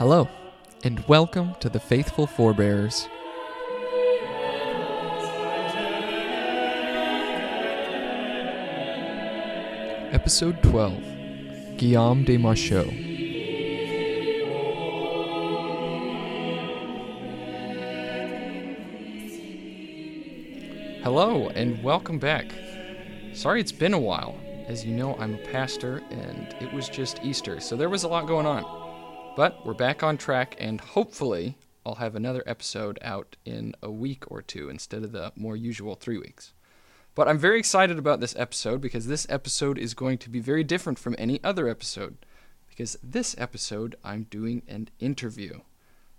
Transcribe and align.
Hello, 0.00 0.30
and 0.82 1.06
welcome 1.08 1.54
to 1.60 1.68
the 1.68 1.78
Faithful 1.78 2.26
Forebears. 2.26 3.06
Episode 10.10 10.62
12 10.62 11.76
Guillaume 11.76 12.24
de 12.24 12.38
Machaut. 12.38 12.88
Hello, 21.02 21.50
and 21.50 21.82
welcome 21.82 22.18
back. 22.18 22.46
Sorry 23.34 23.60
it's 23.60 23.70
been 23.70 23.92
a 23.92 23.98
while. 23.98 24.34
As 24.66 24.82
you 24.82 24.94
know, 24.94 25.14
I'm 25.16 25.34
a 25.34 25.38
pastor, 25.52 26.02
and 26.10 26.56
it 26.58 26.72
was 26.72 26.88
just 26.88 27.22
Easter, 27.22 27.60
so 27.60 27.76
there 27.76 27.90
was 27.90 28.04
a 28.04 28.08
lot 28.08 28.26
going 28.26 28.46
on. 28.46 28.79
But 29.40 29.64
we're 29.64 29.72
back 29.72 30.02
on 30.02 30.18
track, 30.18 30.54
and 30.58 30.82
hopefully, 30.82 31.56
I'll 31.86 31.94
have 31.94 32.14
another 32.14 32.42
episode 32.44 32.98
out 33.00 33.36
in 33.46 33.74
a 33.82 33.90
week 33.90 34.30
or 34.30 34.42
two 34.42 34.68
instead 34.68 35.02
of 35.02 35.12
the 35.12 35.32
more 35.34 35.56
usual 35.56 35.94
three 35.94 36.18
weeks. 36.18 36.52
But 37.14 37.26
I'm 37.26 37.38
very 37.38 37.58
excited 37.58 37.98
about 37.98 38.20
this 38.20 38.36
episode 38.36 38.82
because 38.82 39.06
this 39.06 39.26
episode 39.30 39.78
is 39.78 39.94
going 39.94 40.18
to 40.18 40.28
be 40.28 40.40
very 40.40 40.62
different 40.62 40.98
from 40.98 41.16
any 41.16 41.42
other 41.42 41.68
episode. 41.68 42.18
Because 42.68 42.98
this 43.02 43.34
episode, 43.38 43.96
I'm 44.04 44.24
doing 44.24 44.60
an 44.68 44.90
interview. 44.98 45.60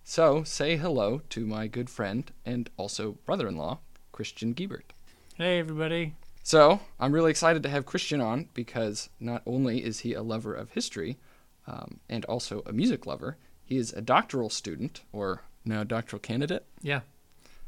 So, 0.04 0.44
say 0.44 0.78
hello 0.78 1.22
to 1.30 1.46
my 1.46 1.68
good 1.68 1.92
friend 1.92 2.32
and 2.44 2.72
also 2.76 3.20
brother 3.28 3.48
in 3.48 3.56
law, 3.56 3.82
Christian 4.12 4.56
Guebert. 4.56 4.94
Hey, 5.36 5.60
everybody. 5.60 6.16
So, 6.42 6.80
I'm 7.00 7.12
really 7.12 7.30
excited 7.30 7.62
to 7.62 7.70
have 7.70 7.86
Christian 7.86 8.20
on 8.20 8.50
because 8.56 9.10
not 9.20 9.44
only 9.46 9.86
is 9.86 10.00
he 10.00 10.16
a 10.16 10.24
lover 10.24 10.56
of 10.56 10.72
history 10.72 11.20
um, 11.68 12.00
and 12.10 12.26
also 12.26 12.62
a 12.66 12.74
music 12.74 13.05
lover, 13.05 13.38
he 13.63 13.77
is 13.77 13.94
a 13.94 14.02
doctoral 14.02 14.49
student, 14.49 15.02
or 15.12 15.44
now 15.66 15.84
doctoral 15.84 16.20
candidate, 16.20 16.66
Yeah. 16.82 17.02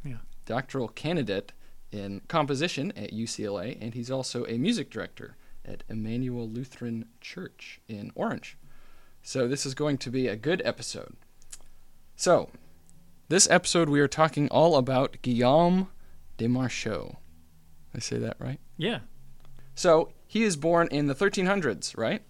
Yeah. 0.03 0.17
doctoral 0.45 0.87
candidate 0.89 1.53
in 1.91 2.21
composition 2.27 2.91
at 2.97 3.13
UCLA, 3.13 3.77
and 3.79 3.93
he's 3.93 4.09
also 4.11 4.45
a 4.47 4.57
music 4.57 4.89
director 4.89 5.35
at 5.63 5.83
Emmanuel 5.87 6.49
Lutheran 6.49 7.05
Church 7.21 7.79
in 7.87 8.11
Orange. 8.15 8.57
So, 9.21 9.47
this 9.47 9.65
is 9.65 9.73
going 9.73 9.97
to 9.99 10.09
be 10.09 10.27
a 10.27 10.35
good 10.35 10.61
episode. 10.65 11.15
So, 12.15 12.49
this 13.29 13.49
episode 13.49 13.87
we 13.89 14.01
are 14.01 14.07
talking 14.07 14.49
all 14.49 14.75
about 14.75 15.17
Guillaume 15.21 15.87
de 16.37 16.47
Machaut. 16.47 17.15
I 17.95 17.99
say 17.99 18.17
that 18.17 18.35
right? 18.39 18.59
Yeah. 18.77 18.99
So 19.75 20.11
he 20.27 20.43
is 20.43 20.55
born 20.57 20.87
in 20.91 21.07
the 21.07 21.15
1300s, 21.15 21.97
right? 21.97 22.21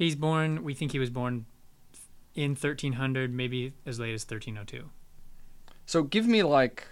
He's 0.00 0.16
born, 0.16 0.64
we 0.64 0.72
think 0.72 0.92
he 0.92 0.98
was 0.98 1.10
born 1.10 1.44
in 2.34 2.52
1300, 2.52 3.34
maybe 3.34 3.74
as 3.84 4.00
late 4.00 4.14
as 4.14 4.22
1302. 4.22 4.88
So 5.84 6.02
give 6.02 6.26
me 6.26 6.42
like 6.42 6.86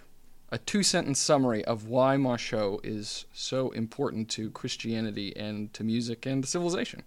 a 0.53 0.59
two 0.59 0.83
sentence 0.83 1.19
summary 1.19 1.65
of 1.65 1.89
why 1.89 2.17
Machaut 2.19 2.84
is 2.84 3.25
so 3.33 3.70
important 3.70 4.28
to 4.33 4.50
Christianity 4.50 5.34
and 5.34 5.73
to 5.73 5.84
music 5.84 6.27
and 6.27 6.42
to 6.42 6.50
civilization. 6.50 7.03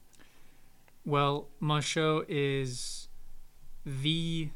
Well, 1.05 1.49
Machaut 1.61 2.25
is 2.27 3.07
the 3.85 4.49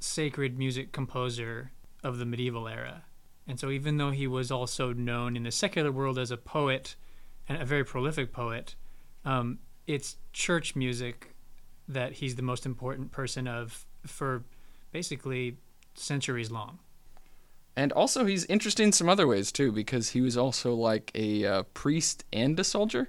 sacred 0.00 0.56
music 0.56 0.92
composer 0.92 1.70
of 2.02 2.16
the 2.16 2.24
medieval 2.24 2.66
era. 2.66 3.02
And 3.46 3.60
so, 3.60 3.68
even 3.68 3.98
though 3.98 4.12
he 4.12 4.26
was 4.26 4.50
also 4.50 4.94
known 4.94 5.36
in 5.36 5.42
the 5.42 5.52
secular 5.52 5.92
world 5.92 6.18
as 6.18 6.30
a 6.30 6.38
poet 6.38 6.96
and 7.46 7.60
a 7.60 7.66
very 7.66 7.84
prolific 7.84 8.32
poet, 8.32 8.74
um, 9.26 9.58
it's 9.88 10.18
church 10.32 10.76
music 10.76 11.34
that 11.88 12.12
he's 12.12 12.36
the 12.36 12.42
most 12.42 12.66
important 12.66 13.10
person 13.10 13.48
of 13.48 13.86
for 14.06 14.44
basically 14.92 15.56
centuries 15.94 16.50
long. 16.50 16.78
And 17.74 17.92
also, 17.92 18.24
he's 18.26 18.44
interesting 18.46 18.88
in 18.88 18.92
some 18.92 19.08
other 19.08 19.26
ways 19.26 19.50
too, 19.50 19.72
because 19.72 20.10
he 20.10 20.20
was 20.20 20.36
also 20.36 20.74
like 20.74 21.10
a 21.14 21.44
uh, 21.44 21.62
priest 21.74 22.24
and 22.32 22.58
a 22.60 22.64
soldier. 22.64 23.08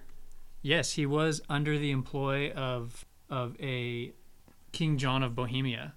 Yes, 0.61 0.93
he 0.93 1.05
was 1.05 1.41
under 1.49 1.77
the 1.77 1.91
employ 1.91 2.51
of 2.51 3.05
of 3.29 3.55
a 3.59 4.13
King 4.71 4.97
John 4.97 5.21
of 5.21 5.35
Bohemia, 5.35 5.93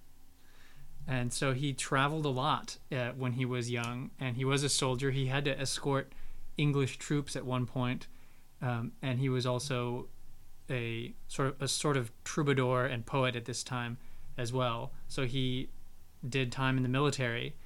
and 1.06 1.33
so 1.33 1.53
he 1.53 1.73
traveled 1.73 2.25
a 2.25 2.31
lot 2.31 2.79
uh, 2.91 3.11
when 3.11 3.33
he 3.33 3.45
was 3.45 3.71
young. 3.71 4.11
And 4.19 4.37
he 4.37 4.45
was 4.45 4.65
a 4.65 4.69
soldier. 4.69 5.11
He 5.11 5.27
had 5.27 5.45
to 5.45 5.61
escort 5.61 6.12
English 6.56 6.99
troops 6.99 7.37
at 7.37 7.45
one 7.45 7.67
point, 7.67 8.09
um, 8.61 8.93
and 9.03 9.21
he 9.21 9.29
was 9.29 9.47
also 9.47 10.09
a 10.71 11.15
sort 11.28 11.49
of 11.49 11.62
a 11.62 11.69
sort 11.69 11.97
of 11.97 12.12
troubadour 12.25 12.87
and 12.87 13.05
poet 13.05 13.37
at 13.37 13.45
this 13.45 13.62
time 13.62 13.99
as 14.39 14.53
well. 14.53 14.93
So 15.09 15.27
he 15.27 15.69
did 16.27 16.53
time 16.53 16.77
in 16.77 16.83
the 16.83 16.89
military, 16.89 17.56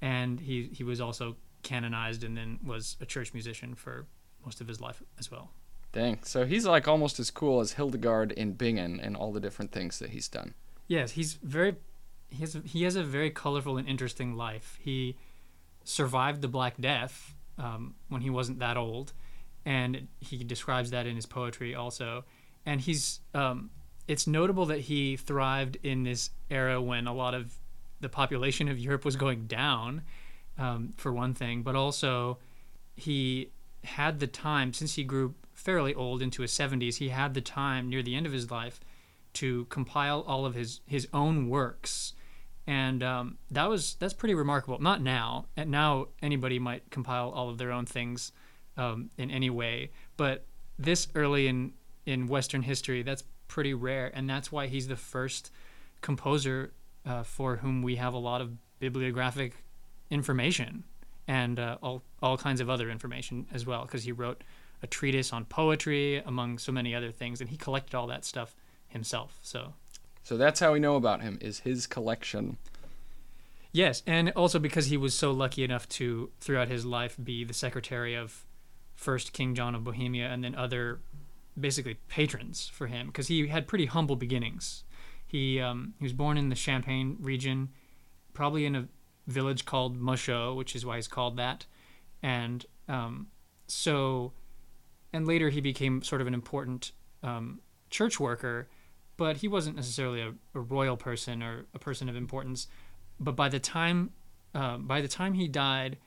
and 0.00 0.40
he 0.40 0.70
he 0.72 0.84
was 0.84 1.00
also 1.00 1.36
canonized 1.62 2.24
and 2.24 2.36
then 2.36 2.58
was 2.64 2.96
a 3.00 3.06
church 3.06 3.34
musician 3.34 3.74
for 3.74 4.06
most 4.44 4.60
of 4.60 4.68
his 4.68 4.80
life 4.80 5.02
as 5.18 5.30
well. 5.30 5.50
Dang. 5.92 6.20
So 6.22 6.44
he's 6.44 6.66
like 6.66 6.86
almost 6.86 7.18
as 7.18 7.30
cool 7.30 7.60
as 7.60 7.72
Hildegard 7.72 8.32
in 8.32 8.52
Bingen 8.52 9.00
and 9.00 9.16
all 9.16 9.32
the 9.32 9.40
different 9.40 9.72
things 9.72 9.98
that 9.98 10.10
he's 10.10 10.28
done. 10.28 10.54
Yes, 10.86 11.12
he's 11.12 11.34
very 11.34 11.76
he 12.30 12.40
has 12.40 12.54
a, 12.54 12.60
he 12.60 12.82
has 12.84 12.96
a 12.96 13.02
very 13.02 13.30
colorful 13.30 13.76
and 13.78 13.88
interesting 13.88 14.34
life. 14.36 14.78
He 14.80 15.16
survived 15.84 16.42
the 16.42 16.48
Black 16.48 16.76
Death 16.78 17.34
um, 17.58 17.94
when 18.08 18.20
he 18.20 18.30
wasn't 18.30 18.58
that 18.58 18.76
old, 18.76 19.12
and 19.64 20.08
he 20.20 20.44
describes 20.44 20.90
that 20.90 21.06
in 21.06 21.16
his 21.16 21.26
poetry 21.26 21.74
also. 21.74 22.24
And 22.68 22.82
he's 22.82 23.20
um, 23.32 23.70
it's 24.06 24.26
notable 24.26 24.66
that 24.66 24.80
he 24.80 25.16
thrived 25.16 25.78
in 25.82 26.02
this 26.02 26.28
era 26.50 26.82
when 26.82 27.06
a 27.06 27.14
lot 27.14 27.32
of 27.32 27.54
the 28.00 28.10
population 28.10 28.68
of 28.68 28.78
Europe 28.78 29.06
was 29.06 29.16
going 29.16 29.46
down, 29.46 30.02
um, 30.58 30.92
for 30.98 31.10
one 31.10 31.32
thing, 31.32 31.62
but 31.62 31.74
also 31.74 32.38
he 32.94 33.50
had 33.84 34.20
the 34.20 34.26
time 34.26 34.74
since 34.74 34.96
he 34.96 35.04
grew 35.04 35.34
fairly 35.54 35.94
old 35.94 36.20
into 36.20 36.42
his 36.42 36.52
70s. 36.52 36.96
He 36.96 37.08
had 37.08 37.32
the 37.32 37.40
time 37.40 37.88
near 37.88 38.02
the 38.02 38.14
end 38.14 38.26
of 38.26 38.32
his 38.32 38.50
life 38.50 38.80
to 39.34 39.64
compile 39.66 40.22
all 40.26 40.44
of 40.44 40.54
his 40.54 40.80
his 40.86 41.08
own 41.14 41.48
works. 41.48 42.12
And 42.66 43.02
um, 43.02 43.38
that 43.50 43.66
was 43.70 43.96
that's 43.98 44.12
pretty 44.12 44.34
remarkable. 44.34 44.78
Not 44.78 45.00
now. 45.00 45.46
And 45.56 45.70
now 45.70 46.08
anybody 46.20 46.58
might 46.58 46.90
compile 46.90 47.30
all 47.30 47.48
of 47.48 47.56
their 47.56 47.72
own 47.72 47.86
things 47.86 48.32
um, 48.76 49.08
in 49.16 49.30
any 49.30 49.48
way. 49.48 49.90
But 50.18 50.44
this 50.78 51.08
early 51.14 51.46
in 51.46 51.72
in 52.08 52.26
western 52.26 52.62
history 52.62 53.02
that's 53.02 53.22
pretty 53.48 53.74
rare 53.74 54.10
and 54.14 54.28
that's 54.30 54.50
why 54.50 54.66
he's 54.66 54.88
the 54.88 54.96
first 54.96 55.50
composer 56.00 56.72
uh, 57.06 57.22
for 57.22 57.56
whom 57.56 57.82
we 57.82 57.96
have 57.96 58.14
a 58.14 58.18
lot 58.18 58.40
of 58.40 58.48
bibliographic 58.80 59.52
information 60.10 60.84
and 61.26 61.58
uh, 61.58 61.76
all 61.82 62.02
all 62.22 62.36
kinds 62.38 62.60
of 62.60 62.70
other 62.70 62.88
information 62.90 63.46
as 63.52 63.66
well 63.66 63.82
because 63.82 64.04
he 64.04 64.12
wrote 64.12 64.42
a 64.82 64.86
treatise 64.86 65.32
on 65.32 65.44
poetry 65.44 66.16
among 66.24 66.56
so 66.58 66.72
many 66.72 66.94
other 66.94 67.10
things 67.12 67.40
and 67.40 67.50
he 67.50 67.56
collected 67.56 67.94
all 67.94 68.06
that 68.06 68.24
stuff 68.24 68.54
himself 68.88 69.38
so 69.42 69.74
So 70.22 70.36
that's 70.36 70.60
how 70.60 70.72
we 70.72 70.80
know 70.80 70.96
about 70.96 71.20
him 71.20 71.38
is 71.42 71.60
his 71.60 71.86
collection. 71.86 72.56
yes 73.72 74.02
and 74.06 74.30
also 74.34 74.58
because 74.58 74.86
he 74.86 74.96
was 74.96 75.14
so 75.14 75.30
lucky 75.32 75.62
enough 75.64 75.86
to 75.90 76.30
throughout 76.40 76.68
his 76.68 76.84
life 76.86 77.16
be 77.22 77.44
the 77.44 77.54
secretary 77.54 78.14
of 78.14 78.46
first 78.94 79.32
king 79.32 79.54
john 79.54 79.74
of 79.74 79.84
bohemia 79.84 80.26
and 80.32 80.42
then 80.44 80.54
other 80.54 81.00
basically 81.60 81.98
patrons 82.08 82.68
for 82.68 82.86
him 82.86 83.08
because 83.08 83.28
he 83.28 83.48
had 83.48 83.66
pretty 83.66 83.86
humble 83.86 84.16
beginnings. 84.16 84.84
He 85.26 85.60
um, 85.60 85.94
he 85.98 86.04
was 86.04 86.12
born 86.12 86.38
in 86.38 86.48
the 86.48 86.56
champagne 86.56 87.16
region 87.20 87.70
probably 88.32 88.64
in 88.64 88.76
a 88.76 88.88
village 89.26 89.64
called 89.64 90.00
Machault, 90.00 90.56
which 90.56 90.76
is 90.76 90.86
why 90.86 90.96
he's 90.96 91.08
called 91.08 91.36
that. 91.36 91.66
And 92.22 92.64
um, 92.88 93.26
so 93.66 94.32
and 95.12 95.26
later 95.26 95.48
he 95.48 95.60
became 95.60 96.02
sort 96.02 96.20
of 96.20 96.26
an 96.26 96.34
important 96.34 96.92
um, 97.22 97.60
church 97.90 98.20
worker, 98.20 98.68
but 99.16 99.38
he 99.38 99.48
wasn't 99.48 99.76
necessarily 99.76 100.20
a, 100.20 100.34
a 100.54 100.60
royal 100.60 100.96
person 100.96 101.42
or 101.42 101.66
a 101.74 101.78
person 101.78 102.08
of 102.08 102.16
importance. 102.16 102.68
But 103.18 103.36
by 103.36 103.48
the 103.48 103.58
time 103.58 104.10
uh, 104.54 104.78
by 104.78 105.00
the 105.00 105.08
time 105.08 105.34
he 105.34 105.48
died, 105.48 105.98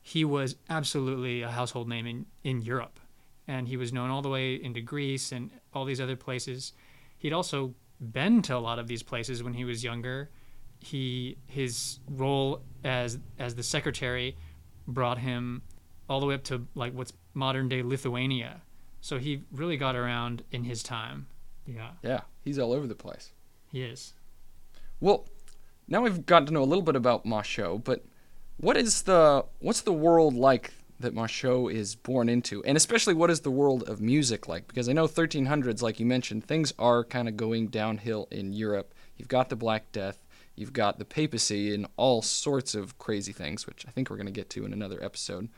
he 0.00 0.24
was 0.24 0.56
absolutely 0.68 1.42
a 1.42 1.50
household 1.50 1.88
name 1.88 2.06
in, 2.06 2.26
in 2.42 2.62
Europe, 2.62 2.98
and 3.48 3.66
he 3.66 3.76
was 3.76 3.92
known 3.92 4.10
all 4.10 4.22
the 4.22 4.28
way 4.28 4.54
into 4.54 4.80
Greece 4.80 5.32
and 5.32 5.50
all 5.74 5.84
these 5.84 6.00
other 6.00 6.14
places. 6.16 6.72
He'd 7.18 7.32
also 7.32 7.74
been 8.00 8.42
to 8.42 8.56
a 8.56 8.58
lot 8.58 8.78
of 8.78 8.86
these 8.86 9.02
places 9.02 9.42
when 9.42 9.54
he 9.54 9.64
was 9.64 9.82
younger. 9.82 10.30
He 10.78 11.38
his 11.48 11.98
role 12.08 12.62
as 12.84 13.18
as 13.38 13.56
the 13.56 13.64
secretary 13.64 14.36
brought 14.86 15.18
him 15.18 15.62
all 16.08 16.20
the 16.20 16.26
way 16.26 16.34
up 16.34 16.44
to 16.44 16.66
like 16.76 16.92
what's 16.94 17.12
modern 17.34 17.68
day 17.68 17.82
Lithuania. 17.82 18.62
So 19.00 19.18
he 19.18 19.42
really 19.50 19.76
got 19.76 19.96
around 19.96 20.44
in 20.52 20.64
his 20.64 20.82
time. 20.82 21.26
Yeah, 21.66 21.90
Yeah, 22.02 22.20
he's 22.44 22.58
all 22.58 22.72
over 22.72 22.86
the 22.86 22.94
place. 22.94 23.32
he 23.70 23.82
is. 23.82 24.14
Well, 25.00 25.26
now 25.86 26.02
we've 26.02 26.24
gotten 26.24 26.46
to 26.46 26.52
know 26.52 26.62
a 26.62 26.64
little 26.64 26.82
bit 26.82 26.96
about 26.96 27.24
Machaut, 27.24 27.84
but 27.84 28.04
what 28.56 28.76
is 28.76 29.02
the 29.02 29.44
what's 29.60 29.80
the 29.80 29.92
world 29.92 30.34
like 30.34 30.72
that 31.00 31.14
Machaut 31.14 31.72
is 31.72 31.94
born 31.94 32.28
into, 32.28 32.62
and 32.64 32.76
especially 32.76 33.14
what 33.14 33.30
is 33.30 33.40
the 33.40 33.50
world 33.50 33.88
of 33.88 34.00
music 34.00 34.48
like? 34.48 34.66
Because 34.66 34.88
I 34.88 34.92
know 34.92 35.06
1300s, 35.06 35.82
like 35.82 36.00
you 36.00 36.06
mentioned, 36.06 36.44
things 36.44 36.72
are 36.78 37.04
kind 37.04 37.28
of 37.28 37.36
going 37.36 37.68
downhill 37.68 38.26
in 38.30 38.52
Europe. 38.52 38.94
You've 39.16 39.28
got 39.28 39.48
the 39.48 39.56
Black 39.56 39.92
Death, 39.92 40.26
you've 40.56 40.72
got 40.72 40.98
the 40.98 41.04
papacy, 41.04 41.72
and 41.74 41.86
all 41.96 42.22
sorts 42.22 42.74
of 42.74 42.98
crazy 42.98 43.32
things, 43.32 43.66
which 43.66 43.86
I 43.86 43.90
think 43.90 44.10
we're 44.10 44.16
going 44.16 44.26
to 44.26 44.32
get 44.32 44.50
to 44.50 44.64
in 44.64 44.72
another 44.72 45.02
episode. 45.02 45.48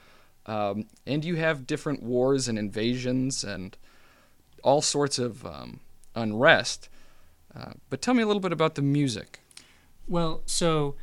Um, 0.47 0.87
and 1.07 1.25
you 1.25 1.37
have 1.37 1.67
different 1.67 2.03
wars 2.03 2.49
and 2.49 2.59
invasions 2.59 3.45
and 3.45 3.77
all 4.63 4.83
sorts 4.83 5.19
of 5.19 5.45
um, 5.47 5.81
unrest. 6.15 6.89
Uh, 7.55 7.73
but 7.89 8.03
tell 8.03 8.15
me 8.15 8.23
a 8.23 8.27
little 8.27 8.41
bit 8.41 8.53
about 8.53 8.75
the 8.75 8.83
music. 8.83 9.41
Well, 10.09 10.43
so 10.47 10.97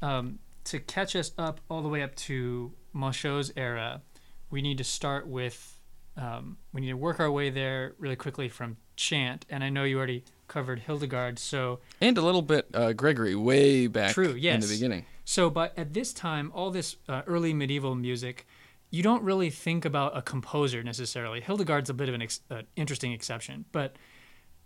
um, 0.00 0.38
to 0.64 0.80
catch 0.80 1.16
us 1.16 1.32
up 1.36 1.60
all 1.68 1.82
the 1.82 1.88
way 1.88 2.02
up 2.02 2.14
to 2.14 2.72
Machaut's 2.92 3.52
era, 3.56 4.02
we 4.50 4.62
need 4.62 4.78
to 4.78 4.84
start 4.84 5.26
with 5.26 5.78
um, 6.16 6.58
we 6.72 6.82
need 6.82 6.88
to 6.88 6.96
work 6.96 7.20
our 7.20 7.30
way 7.30 7.50
there 7.50 7.94
really 7.98 8.16
quickly 8.16 8.48
from 8.48 8.76
chant. 8.96 9.46
And 9.48 9.64
I 9.64 9.70
know 9.70 9.84
you 9.84 9.96
already 9.96 10.24
covered 10.48 10.80
Hildegard, 10.80 11.38
so 11.38 11.80
and 12.00 12.18
a 12.18 12.22
little 12.22 12.42
bit 12.42 12.68
uh, 12.74 12.92
Gregory 12.92 13.34
way 13.34 13.86
back 13.86 14.12
True, 14.12 14.34
yes. 14.34 14.54
in 14.56 14.60
the 14.60 14.74
beginning. 14.74 15.06
So, 15.24 15.48
but 15.48 15.76
at 15.78 15.94
this 15.94 16.12
time, 16.12 16.50
all 16.54 16.70
this 16.70 16.96
uh, 17.08 17.22
early 17.26 17.54
medieval 17.54 17.94
music, 17.94 18.46
you 18.90 19.02
don't 19.02 19.22
really 19.22 19.48
think 19.48 19.84
about 19.84 20.16
a 20.16 20.20
composer 20.20 20.82
necessarily. 20.82 21.40
Hildegard's 21.40 21.88
a 21.88 21.94
bit 21.94 22.08
of 22.08 22.14
an 22.14 22.22
ex- 22.22 22.40
uh, 22.50 22.62
interesting 22.76 23.12
exception, 23.12 23.64
but 23.72 23.96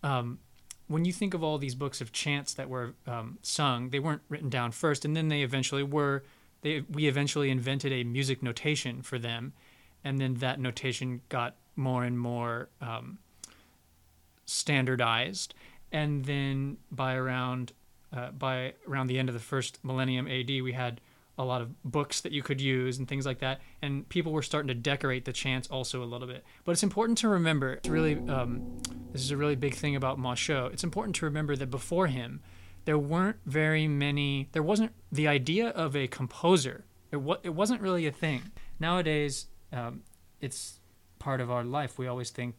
um, 0.02 0.40
when 0.88 1.04
you 1.04 1.12
think 1.12 1.34
of 1.34 1.44
all 1.44 1.58
these 1.58 1.74
books 1.74 2.00
of 2.00 2.12
chants 2.12 2.54
that 2.54 2.68
were 2.68 2.94
um, 3.06 3.38
sung, 3.42 3.90
they 3.90 4.00
weren't 4.00 4.22
written 4.28 4.48
down 4.48 4.72
first, 4.72 5.04
and 5.04 5.16
then 5.16 5.28
they 5.28 5.42
eventually 5.42 5.82
were. 5.82 6.24
They 6.62 6.82
we 6.90 7.06
eventually 7.06 7.50
invented 7.50 7.92
a 7.92 8.04
music 8.04 8.42
notation 8.42 9.02
for 9.02 9.18
them, 9.18 9.52
and 10.04 10.18
then 10.20 10.34
that 10.34 10.60
notation 10.60 11.20
got 11.28 11.56
more 11.76 12.04
and 12.04 12.18
more 12.18 12.68
um, 12.80 13.18
standardized, 14.46 15.54
and 15.92 16.24
then 16.24 16.78
by 16.90 17.14
around 17.14 17.72
uh, 18.12 18.30
by 18.30 18.74
around 18.88 19.08
the 19.08 19.18
end 19.18 19.28
of 19.28 19.34
the 19.34 19.40
first 19.40 19.78
millennium 19.84 20.26
AD, 20.26 20.48
we 20.48 20.72
had 20.72 21.00
a 21.38 21.44
lot 21.44 21.60
of 21.60 21.82
books 21.84 22.20
that 22.22 22.32
you 22.32 22.42
could 22.42 22.60
use 22.60 22.98
and 22.98 23.06
things 23.06 23.26
like 23.26 23.40
that. 23.40 23.60
And 23.82 24.08
people 24.08 24.32
were 24.32 24.42
starting 24.42 24.68
to 24.68 24.74
decorate 24.74 25.24
the 25.24 25.32
chants 25.32 25.68
also 25.68 26.02
a 26.02 26.06
little 26.06 26.26
bit. 26.26 26.44
But 26.64 26.72
it's 26.72 26.82
important 26.82 27.18
to 27.18 27.28
remember, 27.28 27.74
it's 27.74 27.88
really, 27.88 28.14
um, 28.28 28.78
this 29.12 29.22
is 29.22 29.30
a 29.30 29.36
really 29.36 29.56
big 29.56 29.74
thing 29.74 29.96
about 29.96 30.18
Machaut. 30.18 30.72
It's 30.72 30.84
important 30.84 31.16
to 31.16 31.26
remember 31.26 31.54
that 31.56 31.70
before 31.70 32.06
him, 32.06 32.40
there 32.86 32.96
weren't 32.96 33.36
very 33.44 33.86
many, 33.86 34.48
there 34.52 34.62
wasn't 34.62 34.92
the 35.12 35.28
idea 35.28 35.68
of 35.68 35.94
a 35.94 36.06
composer. 36.06 36.84
It, 37.12 37.18
it 37.42 37.54
wasn't 37.54 37.82
really 37.82 38.06
a 38.06 38.12
thing. 38.12 38.50
Nowadays, 38.80 39.46
um, 39.72 40.02
it's 40.40 40.80
part 41.18 41.40
of 41.40 41.50
our 41.50 41.64
life. 41.64 41.98
We 41.98 42.06
always 42.06 42.30
think 42.30 42.54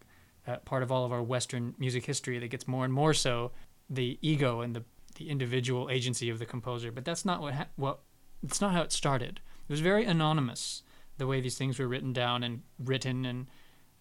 uh, 0.45 0.57
part 0.57 0.83
of 0.83 0.91
all 0.91 1.06
of 1.06 1.12
our 1.12 1.24
Western 1.24 1.74
music 1.79 2.06
history 2.06 2.38
that 2.39 2.50
gets 2.50 2.68
more 2.68 2.83
and 2.83 2.94
more 2.94 3.13
so 3.13 3.51
the 3.89 4.19
ego 4.21 4.62
and 4.62 4.75
the, 4.75 4.83
the 5.15 5.29
individual 5.29 5.89
agency 5.89 6.30
of 6.30 6.39
the 6.39 6.45
composer. 6.45 6.91
But 6.91 7.06
that's 7.06 7.23
not 7.23 7.41
what 7.41 7.53
ha- 7.53 7.68
what 7.77 8.00
it's 8.44 8.62
not 8.62 8.73
how 8.73 8.81
it 8.81 8.91
started. 8.91 9.39
It 9.68 9.71
was 9.71 9.80
very 9.80 10.06
anonymous 10.06 10.83
the 11.18 11.27
way 11.27 11.41
these 11.41 11.57
things 11.57 11.80
were 11.80 11.88
written 11.88 12.13
down 12.13 12.44
and 12.44 12.62
written, 12.77 13.25
and 13.25 13.47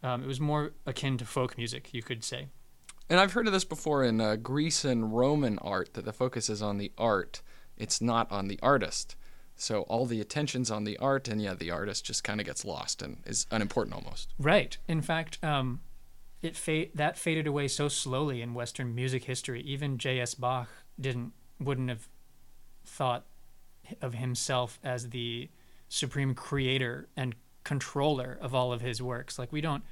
um, 0.03 0.23
it 0.23 0.27
was 0.27 0.41
more 0.41 0.73
akin 0.87 1.19
to 1.19 1.25
folk 1.25 1.57
music, 1.57 1.95
you 1.95 2.03
could 2.03 2.23
say. 2.25 2.49
And 3.09 3.21
I've 3.21 3.33
heard 3.33 3.47
of 3.47 3.53
this 3.53 3.65
before 3.65 4.03
in 4.03 4.21
uh, 4.21 4.37
Greece 4.37 4.85
and 4.85 5.17
Roman 5.17 5.59
art 5.61 5.95
that 5.95 6.05
the 6.05 6.13
focus 6.13 6.51
is 6.51 6.61
on 6.61 6.79
the 6.79 6.93
art, 6.99 7.43
it's 7.77 8.01
not 8.01 8.31
on 8.33 8.49
the 8.49 8.59
artist. 8.63 9.17
So 9.55 9.83
all 9.83 10.05
the 10.05 10.21
attention's 10.21 10.71
on 10.71 10.85
the 10.85 10.99
art, 10.99 11.29
and 11.29 11.41
yeah, 11.41 11.55
the 11.55 11.71
artist 11.71 12.05
just 12.05 12.23
kind 12.23 12.41
of 12.41 12.47
gets 12.47 12.65
lost 12.65 13.01
and 13.01 13.19
is 13.25 13.47
unimportant 13.51 13.95
almost. 13.95 14.35
Right. 14.39 14.77
In 14.87 15.01
fact, 15.01 15.43
um, 15.43 15.81
it 16.43 16.57
fa- 16.57 16.89
that 16.95 17.17
faded 17.17 17.47
away 17.47 17.69
so 17.69 17.89
slowly 17.89 18.43
in 18.43 18.53
Western 18.53 18.95
music 18.95 19.25
history. 19.25 19.63
Even 19.63 19.97
J.S. 19.97 20.35
Bach 20.35 20.69
didn't 21.01 21.33
wouldn't 21.59 21.89
have 21.89 22.09
thought 22.85 23.25
of 24.03 24.15
himself 24.15 24.79
as 24.85 25.11
the 25.11 25.49
supreme 25.89 26.35
creator 26.35 27.09
and 27.17 27.35
controller 27.65 28.39
of 28.41 28.55
all 28.55 28.73
of 28.73 28.81
his 28.81 29.01
works. 29.01 29.39
Like 29.39 29.53
we 29.53 29.61
don't, 29.61 29.83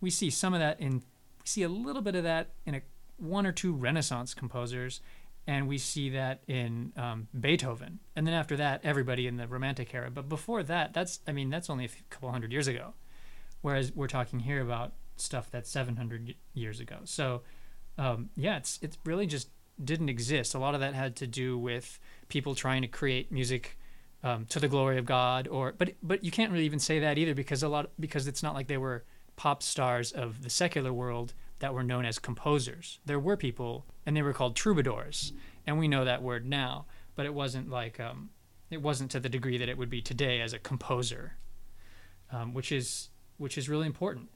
we 0.00 0.10
see 0.10 0.30
some 0.30 0.54
of 0.54 0.60
that 0.60 0.80
in, 0.80 1.02
see 1.50 1.62
a 1.62 1.68
little 1.68 2.02
bit 2.02 2.14
of 2.14 2.24
that 2.24 2.50
in 2.64 2.74
a 2.74 2.82
one 3.16 3.46
or 3.46 3.52
two 3.52 3.72
Renaissance 3.74 4.34
composers, 4.34 5.00
and 5.46 5.68
we 5.68 5.78
see 5.78 6.10
that 6.10 6.42
in 6.46 6.92
um, 6.96 7.28
Beethoven, 7.38 7.98
and 8.16 8.26
then 8.26 8.34
after 8.34 8.56
that, 8.56 8.80
everybody 8.84 9.26
in 9.26 9.36
the 9.36 9.46
Romantic 9.46 9.94
era. 9.94 10.10
But 10.10 10.28
before 10.28 10.62
that, 10.62 10.92
that's, 10.92 11.20
I 11.26 11.32
mean, 11.32 11.50
that's 11.50 11.68
only 11.68 11.84
a 11.84 11.90
couple 12.08 12.30
hundred 12.30 12.52
years 12.52 12.68
ago, 12.68 12.94
whereas 13.60 13.92
we're 13.94 14.06
talking 14.06 14.40
here 14.40 14.60
about 14.60 14.92
stuff 15.16 15.50
that's 15.50 15.70
700 15.70 16.34
years 16.54 16.80
ago. 16.80 16.98
So, 17.04 17.42
um, 17.98 18.30
yeah, 18.36 18.56
it's 18.56 18.80
really 19.04 19.26
just 19.26 19.48
didn't 19.82 20.08
exist. 20.08 20.54
A 20.54 20.58
lot 20.58 20.74
of 20.74 20.80
that 20.80 20.94
had 20.94 21.16
to 21.16 21.26
do 21.26 21.58
with 21.58 21.98
people 22.28 22.54
trying 22.54 22.82
to 22.82 22.88
create 22.88 23.32
music 23.32 23.78
um, 24.22 24.46
to 24.46 24.60
the 24.60 24.68
glory 24.68 24.98
of 24.98 25.06
God, 25.06 25.48
or 25.48 25.72
but 25.72 25.94
but 26.02 26.22
you 26.22 26.30
can't 26.30 26.52
really 26.52 26.66
even 26.66 26.78
say 26.78 26.98
that 27.00 27.16
either 27.18 27.34
because 27.34 27.62
a 27.62 27.68
lot 27.68 27.90
because 27.98 28.26
it's 28.26 28.42
not 28.42 28.54
like 28.54 28.66
they 28.66 28.76
were 28.76 29.04
pop 29.40 29.62
stars 29.62 30.12
of 30.12 30.42
the 30.42 30.50
secular 30.50 30.92
world 30.92 31.32
that 31.60 31.72
were 31.72 31.82
known 31.82 32.04
as 32.04 32.18
composers. 32.18 32.98
There 33.06 33.18
were 33.18 33.38
people, 33.38 33.86
and 34.04 34.14
they 34.14 34.20
were 34.20 34.34
called 34.34 34.54
troubadours, 34.54 35.32
and 35.66 35.78
we 35.78 35.88
know 35.88 36.04
that 36.04 36.22
word 36.22 36.44
now, 36.46 36.84
but 37.14 37.24
it 37.24 37.32
wasn't 37.32 37.70
like 37.70 37.98
um, 37.98 38.28
it 38.68 38.82
wasn't 38.82 39.10
to 39.12 39.18
the 39.18 39.30
degree 39.30 39.56
that 39.56 39.70
it 39.70 39.78
would 39.78 39.88
be 39.88 40.02
today 40.02 40.42
as 40.42 40.52
a 40.52 40.58
composer, 40.58 41.38
um, 42.30 42.52
which 42.52 42.70
is 42.70 43.08
which 43.38 43.56
is 43.56 43.66
really 43.66 43.86
important. 43.86 44.28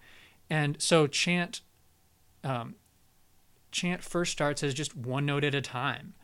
And 0.48 0.80
so 0.80 1.06
chant, 1.06 1.60
um, 2.42 2.76
chant 3.72 4.02
first 4.02 4.32
starts 4.32 4.62
as 4.62 4.72
just 4.72 4.96
one 4.96 5.26
note 5.26 5.44
at 5.44 5.54
a 5.54 5.60
time, 5.60 6.14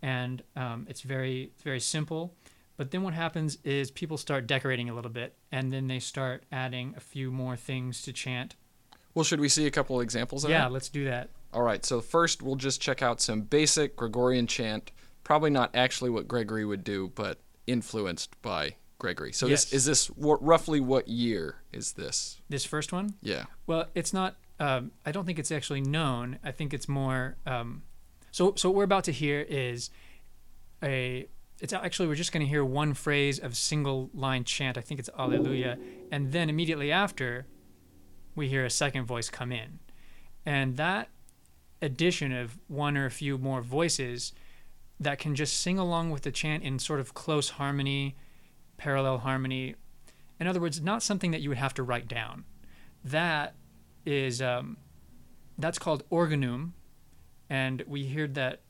and 0.00 0.42
um, 0.56 0.86
it's 0.88 1.02
very 1.02 1.52
very 1.62 1.80
simple. 1.80 2.34
But 2.76 2.90
then 2.90 3.02
what 3.02 3.14
happens 3.14 3.58
is 3.64 3.90
people 3.90 4.16
start 4.16 4.46
decorating 4.46 4.88
a 4.88 4.94
little 4.94 5.10
bit, 5.10 5.36
and 5.50 5.72
then 5.72 5.88
they 5.88 5.98
start 5.98 6.44
adding 6.50 6.94
a 6.96 7.00
few 7.00 7.30
more 7.30 7.56
things 7.56 8.02
to 8.02 8.12
chant. 8.12 8.56
Well, 9.14 9.24
should 9.24 9.40
we 9.40 9.48
see 9.48 9.66
a 9.66 9.70
couple 9.70 10.00
examples 10.00 10.44
of 10.44 10.50
Yeah, 10.50 10.62
that? 10.62 10.72
let's 10.72 10.88
do 10.88 11.04
that. 11.04 11.28
All 11.52 11.62
right, 11.62 11.84
so 11.84 12.00
first 12.00 12.40
we'll 12.42 12.56
just 12.56 12.80
check 12.80 13.02
out 13.02 13.20
some 13.20 13.42
basic 13.42 13.94
Gregorian 13.94 14.46
chant. 14.46 14.90
Probably 15.22 15.50
not 15.50 15.70
actually 15.74 16.08
what 16.10 16.26
Gregory 16.26 16.64
would 16.64 16.82
do, 16.82 17.12
but 17.14 17.38
influenced 17.66 18.40
by 18.42 18.76
Gregory. 18.98 19.32
So 19.32 19.46
Yes. 19.46 19.66
this 19.66 19.72
is 19.74 19.84
this 19.84 20.10
roughly 20.16 20.80
what 20.80 21.08
year 21.08 21.56
is 21.72 21.92
this? 21.92 22.40
This 22.48 22.64
first 22.64 22.90
one. 22.92 23.14
Yeah. 23.20 23.44
Well, 23.66 23.86
it's 23.94 24.12
not. 24.14 24.36
Um, 24.58 24.92
I 25.04 25.12
don't 25.12 25.26
think 25.26 25.38
it's 25.38 25.52
actually 25.52 25.80
known. 25.82 26.38
I 26.42 26.52
think 26.52 26.72
it's 26.72 26.88
more. 26.88 27.36
Um, 27.46 27.82
so, 28.30 28.54
so 28.56 28.70
what 28.70 28.76
we're 28.76 28.84
about 28.84 29.04
to 29.04 29.12
hear 29.12 29.40
is 29.42 29.90
a. 30.82 31.26
It's 31.62 31.72
actually 31.72 32.08
we're 32.08 32.16
just 32.16 32.32
going 32.32 32.44
to 32.44 32.50
hear 32.50 32.64
one 32.64 32.92
phrase 32.92 33.38
of 33.38 33.56
single 33.56 34.10
line 34.12 34.42
chant. 34.42 34.76
I 34.76 34.80
think 34.80 34.98
it's 34.98 35.08
Alleluia, 35.16 35.78
and 36.10 36.32
then 36.32 36.50
immediately 36.50 36.90
after, 36.90 37.46
we 38.34 38.48
hear 38.48 38.64
a 38.64 38.70
second 38.70 39.04
voice 39.04 39.30
come 39.30 39.52
in, 39.52 39.78
and 40.44 40.76
that 40.76 41.08
addition 41.80 42.32
of 42.32 42.58
one 42.66 42.96
or 42.96 43.06
a 43.06 43.12
few 43.12 43.38
more 43.38 43.60
voices 43.60 44.32
that 44.98 45.20
can 45.20 45.36
just 45.36 45.60
sing 45.60 45.78
along 45.78 46.10
with 46.10 46.22
the 46.22 46.32
chant 46.32 46.64
in 46.64 46.80
sort 46.80 46.98
of 46.98 47.14
close 47.14 47.50
harmony, 47.50 48.16
parallel 48.76 49.18
harmony. 49.18 49.76
In 50.40 50.48
other 50.48 50.60
words, 50.60 50.80
not 50.80 51.00
something 51.00 51.30
that 51.30 51.42
you 51.42 51.48
would 51.48 51.58
have 51.58 51.74
to 51.74 51.84
write 51.84 52.08
down. 52.08 52.44
That 53.04 53.54
is 54.04 54.42
um, 54.42 54.78
that's 55.56 55.78
called 55.78 56.02
organum, 56.10 56.74
and 57.48 57.84
we 57.86 58.08
heard 58.08 58.34
that 58.34 58.62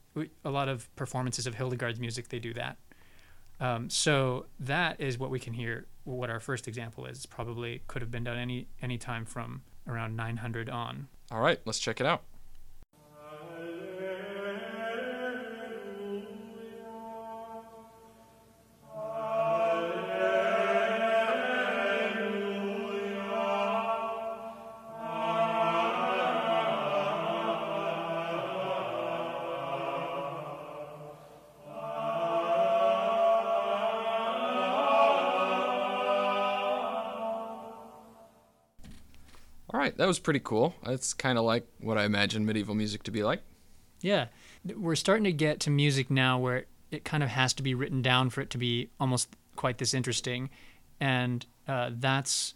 a 0.45 0.50
lot 0.50 0.69
of 0.69 0.95
performances 0.97 1.47
of 1.47 1.54
Hildegard's 1.54 2.00
music 2.00 2.28
they 2.28 2.38
do 2.38 2.52
that. 2.54 2.76
Um, 3.61 3.88
so 3.90 4.47
that 4.61 5.00
is 5.00 5.19
what 5.19 5.31
we 5.31 5.38
can 5.38 5.52
hear. 5.52 5.87
What 6.04 6.31
our 6.31 6.40
first 6.40 6.66
example 6.66 7.07
is 7.07 7.26
probably 7.26 7.83
could 7.87 8.02
have 8.02 8.11
been 8.11 8.25
done 8.25 8.37
any 8.37 8.66
any 8.81 8.99
time 8.99 9.25
from 9.25 9.62
around 9.87 10.16
900 10.16 10.69
on. 10.69 11.09
All 11.31 11.40
right, 11.40 11.61
let's 11.64 11.78
check 11.78 12.00
it 12.00 12.07
out. 12.07 12.23
Right, 39.83 39.97
that 39.97 40.07
was 40.07 40.19
pretty 40.19 40.41
cool. 40.41 40.75
That's 40.85 41.12
kind 41.12 41.39
of 41.39 41.45
like 41.45 41.67
what 41.81 41.99
I 41.99 42.05
imagine 42.05 42.47
medieval 42.47 42.75
music 42.75 43.03
to 43.05 43.11
be 43.11 43.23
like. 43.23 43.43
Yeah, 44.01 44.27
we're 44.77 44.97
starting 44.97 45.25
to 45.25 45.33
get 45.33 45.61
to 45.61 45.71
music 45.71 46.11
now 46.11 46.39
where 46.39 46.67
it 46.91 47.05
kind 47.05 47.23
of 47.23 47.29
has 47.29 47.53
to 47.55 47.62
be 47.62 47.75
written 47.75 48.03
down 48.03 48.31
for 48.31 48.41
it 48.41 48.51
to 48.51 48.59
be 48.59 48.91
almost 48.99 49.29
quite 49.57 49.79
this 49.79 49.95
interesting. 49.95 50.51
and 51.01 51.47
uh, 51.69 51.91
that's 51.95 52.55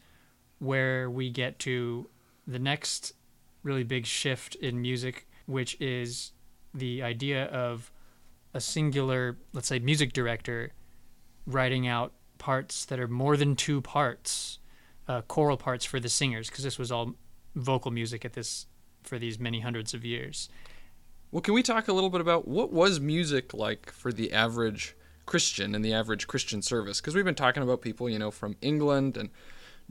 where 0.58 1.08
we 1.08 1.30
get 1.30 1.58
to 1.60 2.08
the 2.46 2.58
next 2.58 3.12
really 3.62 3.84
big 3.84 4.04
shift 4.06 4.54
in 4.56 4.80
music, 4.80 5.28
which 5.46 5.80
is 5.80 6.32
the 6.74 7.02
idea 7.02 7.44
of 7.46 7.90
a 8.54 8.60
singular, 8.60 9.36
let's 9.52 9.68
say, 9.68 9.78
music 9.78 10.12
director 10.12 10.72
writing 11.46 11.86
out 11.86 12.12
parts 12.38 12.84
that 12.86 12.98
are 12.98 13.08
more 13.08 13.36
than 13.36 13.54
two 13.54 13.80
parts, 13.80 14.58
uh, 15.08 15.22
choral 15.22 15.56
parts 15.56 15.84
for 15.84 16.00
the 16.00 16.08
singers, 16.08 16.48
because 16.48 16.64
this 16.64 16.78
was 16.78 16.90
all 16.90 17.14
vocal 17.54 17.90
music 17.90 18.24
at 18.24 18.32
this 18.32 18.66
for 19.02 19.18
these 19.18 19.38
many 19.38 19.60
hundreds 19.60 19.94
of 19.94 20.04
years. 20.04 20.48
Well, 21.30 21.42
can 21.42 21.54
we 21.54 21.62
talk 21.62 21.88
a 21.88 21.92
little 21.92 22.10
bit 22.10 22.20
about 22.20 22.46
what 22.46 22.72
was 22.72 23.00
music 23.00 23.52
like 23.52 23.90
for 23.90 24.12
the 24.12 24.32
average 24.32 24.96
Christian 25.26 25.74
in 25.74 25.82
the 25.82 25.92
average 25.92 26.26
Christian 26.26 26.62
service? 26.62 27.00
Because 27.00 27.14
we've 27.14 27.24
been 27.24 27.34
talking 27.34 27.62
about 27.62 27.82
people, 27.82 28.08
you 28.08 28.18
know, 28.18 28.30
from 28.30 28.56
England 28.60 29.16
and 29.16 29.30